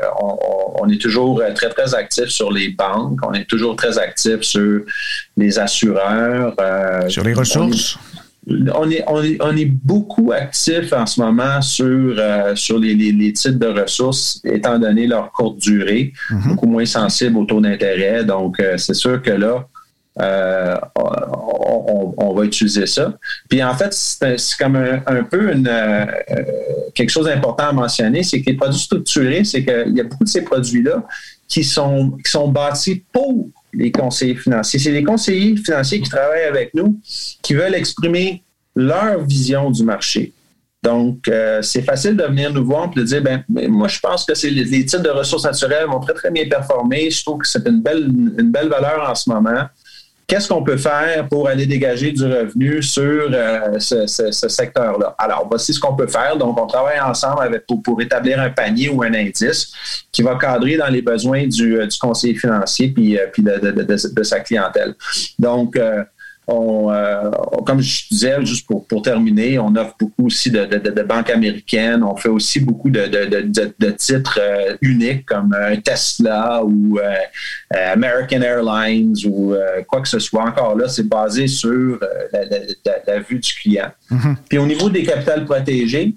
on, 0.81 0.89
est 0.89 0.99
toujours 0.99 1.43
très, 1.53 1.69
très 1.69 1.93
actif 1.93 2.29
sur 2.29 2.51
les 2.51 2.69
banques. 2.69 3.19
On 3.23 3.33
est 3.33 3.45
toujours 3.45 3.75
très 3.75 3.99
actif 3.99 4.41
sur 4.41 4.81
les 5.37 5.59
assureurs. 5.59 6.55
sur 7.07 7.23
les 7.23 7.33
ressources? 7.33 7.99
On 8.75 8.89
est, 8.89 9.03
on 9.07 9.55
est, 9.55 9.65
beaucoup 9.65 10.31
actif 10.31 10.93
en 10.93 11.05
ce 11.05 11.21
moment 11.21 11.61
sur, 11.61 12.15
euh, 12.17 12.55
sur 12.55 12.79
les, 12.79 12.93
les, 12.93 13.33
titres 13.33 13.59
de 13.59 13.67
ressources, 13.67 14.41
étant 14.43 14.79
donné 14.79 15.07
leur 15.07 15.31
courte 15.31 15.59
durée, 15.59 16.13
mhm. 16.29 16.49
beaucoup 16.49 16.67
moins 16.67 16.85
sensible 16.85 17.37
au 17.37 17.45
taux 17.45 17.61
d'intérêt. 17.61 18.23
Donc, 18.23 18.59
euh, 18.59 18.77
c'est 18.77 18.93
sûr 18.93 19.21
que 19.21 19.31
là, 19.31 19.67
euh, 20.21 20.75
on, 20.95 22.33
va 22.33 22.45
utiliser 22.45 22.85
ça. 22.85 23.13
Puis 23.49 23.63
en 23.63 23.73
fait, 23.73 23.93
c'est 23.93 24.37
comme 24.57 24.75
un, 24.75 25.23
peu 25.23 25.51
une, 25.51 25.69
quelque 26.93 27.09
chose 27.09 27.25
d'important 27.25 27.69
à 27.69 27.71
mentionner, 27.73 28.23
c'est 28.23 28.41
que 28.41 28.49
les 28.49 28.55
produits 28.55 28.79
structurés, 28.79 29.43
c'est 29.43 29.63
qu'il 29.63 29.95
y 29.95 29.99
a 29.99 30.03
beaucoup 30.03 30.23
de 30.23 30.29
ces 30.29 30.43
produits-là 30.43 31.03
qui 31.47 31.63
sont, 31.63 32.11
qui 32.23 32.31
sont 32.31 32.47
bâtis 32.47 33.03
pour 33.11 33.49
les 33.73 33.91
conseillers 33.91 34.35
financiers. 34.35 34.79
C'est 34.79 34.91
les 34.91 35.03
conseillers 35.03 35.55
financiers 35.57 36.01
qui 36.01 36.09
travaillent 36.09 36.45
avec 36.45 36.73
nous 36.73 36.99
qui 37.41 37.53
veulent 37.53 37.75
exprimer 37.75 38.43
leur 38.75 39.23
vision 39.23 39.71
du 39.71 39.83
marché. 39.83 40.33
Donc, 40.81 41.27
euh, 41.27 41.61
c'est 41.61 41.81
facile 41.81 42.15
de 42.15 42.23
venir 42.23 42.53
nous 42.53 42.63
voir 42.63 42.89
et 42.95 42.99
de 42.99 43.03
dire, 43.03 43.21
ben, 43.21 43.43
moi, 43.49 43.89
je 43.89 43.99
pense 43.99 44.23
que 44.23 44.33
c'est 44.33 44.49
les, 44.49 44.63
les, 44.63 44.85
titres 44.85 45.03
de 45.03 45.09
ressources 45.09 45.43
naturelles 45.43 45.87
vont 45.87 45.99
très, 45.99 46.13
très 46.13 46.31
bien 46.31 46.47
performer. 46.47 47.09
Je 47.11 47.21
trouve 47.23 47.39
que 47.39 47.47
c'est 47.47 47.67
une 47.67 47.81
belle, 47.81 48.05
une 48.05 48.51
belle 48.51 48.69
valeur 48.69 49.09
en 49.09 49.15
ce 49.15 49.29
moment 49.29 49.67
qu'est-ce 50.29 50.47
qu'on 50.47 50.63
peut 50.63 50.77
faire 50.77 51.27
pour 51.27 51.49
aller 51.49 51.65
dégager 51.65 52.11
du 52.11 52.23
revenu 52.23 52.81
sur 52.83 53.29
euh, 53.33 53.79
ce, 53.79 54.47
secteur-là? 54.47 55.15
Alors, 55.17 55.47
voici 55.49 55.73
ce 55.73 55.79
qu'on 55.79 55.95
peut 55.95 56.07
faire. 56.07 56.37
Donc, 56.37 56.57
on 56.61 56.67
travaille 56.67 56.99
ensemble 56.99 57.41
avec, 57.41 57.65
pour, 57.65 57.99
établir 57.99 58.39
un 58.39 58.51
panier 58.51 58.89
ou 58.89 59.01
un 59.01 59.13
indice 59.13 59.73
qui 60.11 60.21
va 60.21 60.35
cadrer 60.35 60.77
dans 60.77 60.87
les 60.87 61.01
besoins 61.01 61.47
du, 61.47 61.79
euh, 61.79 61.87
conseiller 61.99 62.35
financier 62.35 62.89
puis, 62.89 63.17
euh, 63.17 63.25
puis 63.33 63.43
de, 63.43 64.23
sa 64.23 64.39
clientèle. 64.39 64.93
Donc, 65.39 65.75
euh, 65.75 66.03
on, 66.49 67.63
comme 67.63 67.81
je 67.81 68.07
disais, 68.09 68.43
juste 68.45 68.67
pour, 68.67 69.01
terminer, 69.01 69.59
on 69.59 69.75
offre 69.75 69.95
beaucoup 69.99 70.25
aussi 70.25 70.49
de, 70.49 71.03
banques 71.03 71.29
américaines. 71.29 72.03
On 72.03 72.15
fait 72.15 72.29
aussi 72.29 72.59
beaucoup 72.59 72.89
de, 72.89 73.91
titres 73.91 74.39
euh, 74.41 74.75
uniques 74.81 75.25
comme 75.25 75.53
un 75.53 75.75
Tesla 75.77 76.63
ou 76.63 76.99
euh, 76.99 77.93
American 77.93 78.41
Airlines 78.41 79.15
ou 79.25 79.55
quoi 79.87 80.01
que 80.01 80.07
ce 80.07 80.19
soit. 80.19 80.43
Encore 80.43 80.75
là, 80.75 80.87
c'est 80.87 81.07
basé 81.07 81.47
sur 81.47 81.99
la, 82.33 83.19
vue 83.19 83.39
du 83.39 83.53
client. 83.53 83.91
Mm-hmm. 84.11 84.35
Puis 84.47 84.57
au 84.57 84.65
niveau 84.65 84.89
des 84.89 85.03
capitales 85.03 85.45
protégées, 85.45 86.13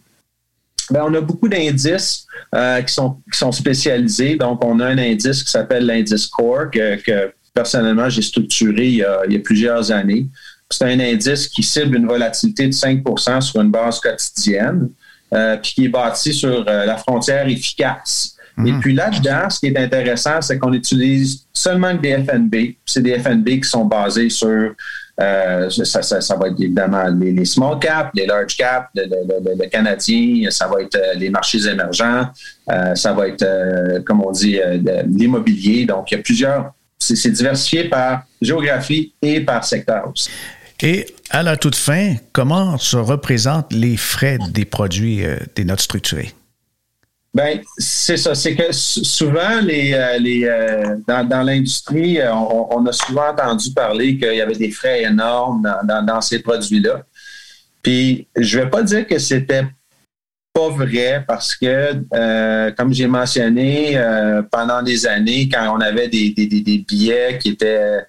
ben, 0.90 1.04
on 1.06 1.14
a 1.14 1.20
beaucoup 1.20 1.48
d'indices 1.48 2.26
qui, 2.52 2.92
sont, 2.92 3.18
qui 3.30 3.38
sont 3.38 3.52
spécialisés. 3.52 4.36
Donc, 4.36 4.64
on 4.64 4.80
a 4.80 4.86
un 4.86 4.98
indice 4.98 5.42
qui 5.44 5.50
s'appelle 5.50 5.86
l'indice 5.86 6.26
Core 6.26 6.70
que 6.70 7.32
personnellement, 7.54 8.08
j'ai 8.08 8.22
structuré 8.22 8.86
il 8.86 8.96
y, 8.96 9.04
a, 9.04 9.40
plusieurs 9.44 9.90
années. 9.92 10.26
C'est 10.70 10.84
un 10.84 11.00
indice 11.00 11.48
qui 11.48 11.62
cible 11.62 11.96
une 11.96 12.06
volatilité 12.06 12.66
de 12.66 12.72
5 12.72 13.02
sur 13.40 13.60
une 13.60 13.70
base 13.70 14.00
quotidienne, 14.00 14.88
euh, 15.34 15.56
puis 15.56 15.72
qui 15.74 15.84
est 15.84 15.88
bâti 15.88 16.32
sur 16.32 16.64
euh, 16.66 16.86
la 16.86 16.96
frontière 16.96 17.46
efficace. 17.46 18.36
Et 18.58 18.72
mhm. 18.72 18.80
puis 18.80 18.94
là-dedans, 18.94 19.48
ce 19.48 19.60
qui 19.60 19.66
est 19.66 19.78
intéressant, 19.78 20.40
c'est 20.42 20.58
qu'on 20.58 20.72
utilise 20.72 21.46
seulement 21.52 21.94
des 21.94 22.22
FNB. 22.22 22.74
C'est 22.84 23.02
des 23.02 23.18
FNB 23.18 23.48
qui 23.48 23.64
sont 23.64 23.86
basés 23.86 24.28
sur 24.28 24.74
euh, 25.20 25.70
ça, 25.70 26.36
va 26.36 26.48
être 26.48 26.60
évidemment 26.60 27.04
les, 27.08 27.44
small 27.44 27.78
caps, 27.78 28.10
les 28.14 28.26
large 28.26 28.56
caps, 28.56 28.88
le, 28.94 29.66
canadien, 29.68 30.50
ça 30.50 30.66
va 30.68 30.82
être 30.82 30.98
les 31.16 31.30
marchés 31.30 31.66
émergents, 31.66 32.28
ça 32.94 33.12
va 33.12 33.28
être, 33.28 34.02
comme 34.04 34.22
on 34.22 34.32
dit, 34.32 34.58
l'immobilier. 35.06 35.84
Donc, 35.84 36.10
il 36.10 36.16
y 36.16 36.18
a 36.18 36.22
plusieurs 36.22 36.72
c'est 37.02 37.30
diversifié 37.30 37.88
par 37.88 38.24
géographie 38.40 39.12
et 39.20 39.40
par 39.40 39.64
secteur 39.64 40.10
aussi. 40.10 40.30
Et 40.82 41.06
à 41.30 41.42
la 41.42 41.56
toute 41.56 41.76
fin, 41.76 42.16
comment 42.32 42.76
se 42.76 42.96
représentent 42.96 43.72
les 43.72 43.96
frais 43.96 44.38
des 44.50 44.64
produits 44.64 45.24
euh, 45.24 45.36
des 45.54 45.64
notes 45.64 45.80
structurées? 45.80 46.32
Ben, 47.34 47.60
c'est 47.78 48.16
ça. 48.16 48.34
C'est 48.34 48.54
que 48.54 48.72
souvent, 48.72 49.60
les, 49.62 49.94
euh, 49.94 50.18
euh, 50.26 50.96
dans, 51.06 51.42
l'industrie, 51.42 52.18
on, 52.30 52.84
a 52.84 52.92
souvent 52.92 53.30
entendu 53.30 53.72
parler 53.72 54.18
qu'il 54.18 54.34
y 54.34 54.40
avait 54.40 54.54
des 54.54 54.70
frais 54.70 55.04
énormes 55.04 55.62
dans, 55.84 56.20
ces 56.20 56.40
produits-là. 56.40 57.04
Puis, 57.82 58.26
je 58.36 58.58
ne 58.58 58.64
vais 58.64 58.70
pas 58.70 58.82
dire 58.82 59.06
que 59.06 59.18
c'était 59.18 59.64
pas 60.52 60.68
vrai 60.68 61.24
parce 61.26 61.54
que, 61.54 61.94
euh, 62.14 62.70
comme 62.76 62.92
j'ai 62.92 63.06
mentionné, 63.06 63.96
euh, 63.96 64.42
pendant 64.50 64.82
des 64.82 65.06
années, 65.06 65.48
quand 65.48 65.76
on 65.76 65.80
avait 65.80 66.08
des, 66.08 66.30
des, 66.30 66.84
billets 66.86 67.38
qui 67.38 67.50
étaient 67.50 68.00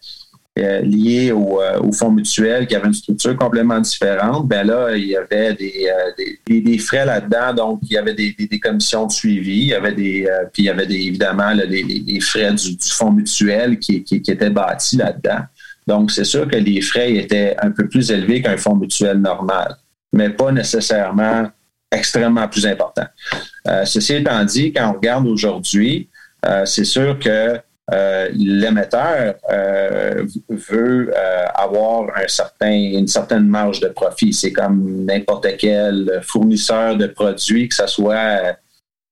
euh, 0.60 0.82
liés 0.82 1.32
au, 1.32 1.62
au, 1.82 1.91
fonds 1.94 2.12
mutuel 2.12 2.68
qui 2.68 2.76
avait 2.76 2.88
une 2.88 2.94
structure 2.94 3.38
complètement 3.38 3.80
différente, 3.80 4.48
ben 4.48 4.68
là, 4.68 4.96
il 4.96 5.08
y 5.08 5.16
avait 5.16 5.54
des, 5.54 5.88
des, 6.46 6.62
des, 6.62 6.78
frais 6.78 7.06
là-dedans, 7.06 7.54
donc 7.54 7.80
il 7.84 7.94
y 7.94 7.98
avait 7.98 8.14
des, 8.14 8.36
des, 8.38 8.60
commissions 8.60 9.08
de 9.08 9.12
suivi, 9.12 9.60
il 9.60 9.68
y 9.68 9.74
avait 9.74 9.94
des, 9.94 10.28
puis 10.52 10.64
il 10.64 10.66
y 10.66 10.70
avait 10.70 10.86
des, 10.86 11.00
évidemment 11.00 11.52
les, 11.52 12.20
frais 12.20 12.54
du, 12.54 12.78
fonds 12.91 13.12
mutuel 13.12 13.80
qui, 13.80 14.04
qui, 14.04 14.22
qui 14.22 14.32
étaient 14.32 14.50
bâtis 14.50 14.98
là-dedans. 14.98 15.46
Donc, 15.88 16.12
c'est 16.12 16.24
sûr 16.24 16.48
que 16.48 16.56
les 16.56 16.82
frais 16.82 17.14
étaient 17.14 17.56
un 17.62 17.72
peu 17.72 17.88
plus 17.88 18.10
élevés 18.12 18.41
qu'un 18.41 18.58
fonds 18.58 18.76
mutuel 18.76 19.18
normal, 19.18 19.76
mais 20.12 20.30
pas 20.30 20.52
nécessairement 20.52 21.50
extrêmement 21.94 22.48
plus 22.48 22.66
importants. 22.66 23.08
Euh, 23.68 23.86
ceci 23.86 24.16
étant 24.16 24.44
dit, 24.44 24.74
quand 24.74 24.89
on 24.89 24.94
regarde 24.94 25.28
aujourd'hui, 25.28 26.10
euh, 26.46 26.66
c'est 26.66 26.84
sûr 26.84 27.18
que 27.20 27.58
euh, 27.91 28.30
l'émetteur 28.34 29.36
veut 30.50 31.14
avoir 31.54 32.06
un 32.16 32.28
certain, 32.28 32.72
une 32.72 33.08
certaine 33.08 33.46
marge 33.46 33.80
de 33.80 33.89
profit. 33.89 34.34
C'est 34.34 34.52
comme 34.52 35.06
n'importe 35.06 35.48
quel 35.58 36.22
fournisseur 36.24 36.96
de 36.98 37.08
produits, 37.08 37.70
que 37.70 37.76
ce 37.76 37.88
soit 37.88 38.58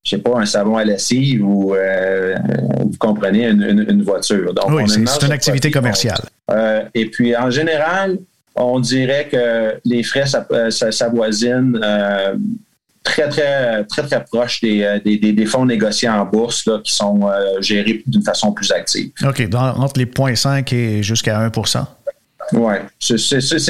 je 0.03 0.15
sais 0.15 0.17
pas, 0.17 0.39
un 0.39 0.47
savon 0.47 0.77
à 0.77 0.83
lessive 0.83 1.45
ou 1.45 1.75
vous 1.75 2.97
comprenez, 2.97 3.49
une, 3.49 4.01
voiture. 4.01 4.51
Donc, 4.53 4.65
oui, 4.69 4.83
c'est 4.87 5.25
une 5.25 5.31
activité 5.31 5.69
commerciale. 5.69 6.21
Et 6.95 7.05
puis, 7.05 7.37
en 7.37 7.51
général, 7.51 8.17
on 8.55 8.79
dirait 8.79 9.27
que 9.29 9.79
les 9.85 10.03
frais 10.03 10.25
s'avoisinent 10.25 11.79
très, 13.03 13.29
très, 13.29 13.83
très, 13.85 14.03
très 14.03 14.23
proches 14.23 14.61
des, 14.61 14.99
des, 15.03 15.45
fonds 15.45 15.65
négociés 15.65 16.09
en 16.09 16.25
bourse 16.25 16.65
là, 16.65 16.79
qui 16.83 16.93
sont 16.93 17.27
euh, 17.27 17.61
gérés 17.61 18.03
d'une 18.05 18.23
façon 18.23 18.51
plus 18.51 18.71
active. 18.71 19.11
OK, 19.23 19.47
entre 19.53 19.99
les 19.99 20.05
0,5 20.05 20.73
et 20.75 21.03
jusqu'à 21.03 21.47
1% 21.47 21.85
oui, 22.53 22.73
c'est 22.99 23.17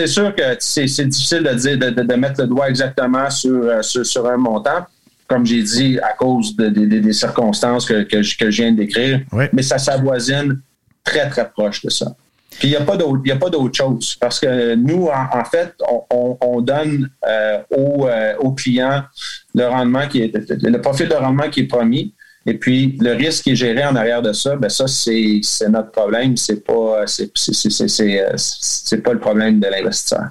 sûr 0.07 0.36
que 0.36 0.41
c'est 0.59 0.86
difficile 0.86 1.43
de, 1.43 1.53
dire, 1.53 1.77
de, 1.77 2.15
mettre 2.15 2.41
le 2.41 2.47
doigt 2.47 2.69
exactement 2.69 3.29
sur, 3.29 3.84
sur, 3.84 4.25
un 4.25 4.38
montant, 4.38 4.86
comme 5.27 5.45
j'ai 5.45 5.61
dit, 5.61 5.99
à 5.99 6.13
cause 6.13 6.55
des 6.55 7.13
circonstances 7.13 7.86
que, 7.86 8.01
que, 8.03 8.21
je 8.23 8.61
viens 8.61 8.71
de 8.71 8.77
décrire, 8.77 9.21
mais 9.53 9.61
ça 9.61 9.77
s'avoisine 9.77 10.59
très, 11.03 11.29
très 11.29 11.47
proche 11.49 11.84
de 11.84 11.89
ça. 11.89 12.07
Puis 12.60 12.68
il 12.68 12.72
n'y 12.72 12.76
a 12.76 12.82
pas 12.82 12.97
d'autre 13.49 13.74
chose 13.74 14.16
parce 14.20 14.39
que 14.39 14.76
nous, 14.76 15.08
en, 15.08 15.45
fait, 15.45 15.74
on, 16.10 16.62
donne 16.62 17.10
euh, 17.26 17.60
euh, 17.72 18.36
aux, 18.39 18.52
clients 18.52 19.04
le 19.56 19.68
rendement 19.68 20.08
qui 20.08 20.22
est 20.22 20.34
le 20.34 20.82
profit 20.82 21.08
de 21.08 21.14
rendement 21.14 21.49
qui 21.49 21.62
est 21.62 21.68
promis. 21.68 22.14
Et 22.48 22.56
puis, 22.56 22.98
le 23.00 23.12
risque 23.14 23.44
qui 23.44 23.52
est 23.52 23.56
géré 23.56 23.86
en 23.86 23.96
arrière 23.96 24.24
de 24.24 24.34
ça, 24.34 24.56
ben 24.56 24.70
ça, 24.70 24.86
c'est 24.88 25.42
notre 25.70 25.92
problème. 25.92 26.36
C'est 26.38 26.66
pas, 26.66 27.06
c'est 27.06 29.04
pas 29.04 29.14
le 29.14 29.20
problème 29.20 29.60
de 29.60 29.68
l'investisseur. 29.68 30.28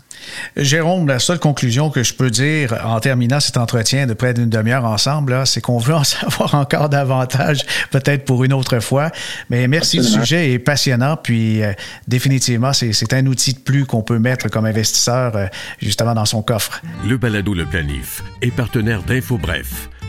Jérôme, 0.57 1.07
la 1.07 1.21
seule 1.21 1.39
conclusion 1.39 1.89
que 1.89 2.03
je 2.03 2.13
peux 2.13 2.31
dire 2.31 2.75
en 2.85 2.99
terminant 2.99 3.39
cet 3.39 3.57
entretien 3.57 4.09
de 4.09 4.15
près 4.15 4.35
d'une 4.35 4.51
demi-heure 4.51 4.85
ensemble, 4.85 5.47
c'est 5.47 5.61
qu'on 5.61 5.79
veut 5.79 5.95
en 5.95 6.05
savoir 6.05 6.57
encore 6.57 6.89
davantage, 6.89 7.65
peut-être 7.93 8.25
pour 8.25 8.43
une 8.43 8.53
autre 8.53 8.81
fois. 8.81 9.13
Mais 9.49 9.69
merci, 9.69 9.99
le 9.99 10.03
sujet 10.03 10.53
est 10.53 10.59
passionnant. 10.59 11.17
Puis, 11.17 11.63
euh, 11.63 11.73
définitivement, 12.09 12.73
c'est 12.73 13.13
un 13.13 13.27
outil 13.27 13.53
de 13.53 13.61
plus 13.61 13.87
qu'on 13.87 14.03
peut 14.03 14.19
mettre 14.19 14.49
comme 14.51 14.67
investisseur, 14.67 15.37
euh, 15.37 15.47
justement, 15.81 16.15
dans 16.15 16.27
son 16.27 16.43
coffre. 16.43 16.83
Le 17.07 17.17
balado 17.17 17.55
Le 17.55 17.67
Planif 17.67 18.25
est 18.43 18.51
partenaire 18.51 19.05
d'InfoBref 19.05 19.89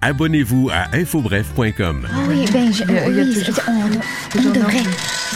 Abonnez-vous 0.00 0.70
à 0.72 0.96
infobref.com. 0.96 2.08
Ah 2.08 2.16
oui, 2.28 2.44
ben, 2.52 2.72
je, 2.72 2.84
on, 3.68 4.50
devrait. 4.52 4.78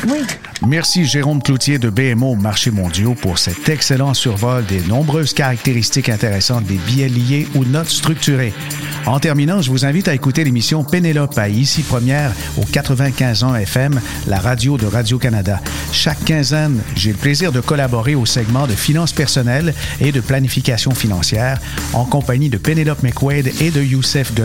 Oui. 0.08 0.20
Merci 0.66 1.04
Jérôme 1.04 1.42
Cloutier 1.42 1.78
de 1.78 1.90
BMO 1.90 2.36
Marchés 2.36 2.70
mondiaux 2.70 3.14
pour 3.14 3.38
cet 3.38 3.68
excellent 3.68 4.14
survol 4.14 4.64
des 4.66 4.80
nombreuses 4.82 5.34
caractéristiques 5.34 6.08
intéressantes 6.08 6.64
des 6.64 6.76
billets 6.76 7.08
liés 7.08 7.48
ou 7.56 7.64
notes 7.64 7.88
structurées. 7.88 8.52
En 9.06 9.18
terminant, 9.18 9.60
je 9.60 9.70
vous 9.70 9.84
invite 9.84 10.06
à 10.06 10.14
écouter 10.14 10.44
l'émission 10.44 10.84
Pénélope 10.84 11.36
à 11.36 11.48
Ici 11.48 11.82
Première 11.82 12.32
au 12.56 12.64
95 12.64 13.42
ans 13.42 13.56
FM, 13.56 14.00
la 14.28 14.38
radio 14.38 14.76
de 14.76 14.86
Radio-Canada. 14.86 15.60
Chaque 15.90 16.24
quinzaine, 16.24 16.80
j'ai 16.94 17.10
le 17.10 17.18
plaisir 17.18 17.50
de 17.50 17.60
collaborer 17.60 18.14
au 18.14 18.26
segment 18.26 18.68
de 18.68 18.74
finances 18.74 19.12
personnelles 19.12 19.74
et 20.00 20.12
de 20.12 20.20
planification 20.20 20.92
financière 20.92 21.58
en 21.92 22.04
compagnie 22.04 22.48
de 22.48 22.58
Pénélope 22.58 23.02
McQuaid 23.02 23.52
et 23.60 23.72
de 23.72 23.82
Youssef 23.82 24.32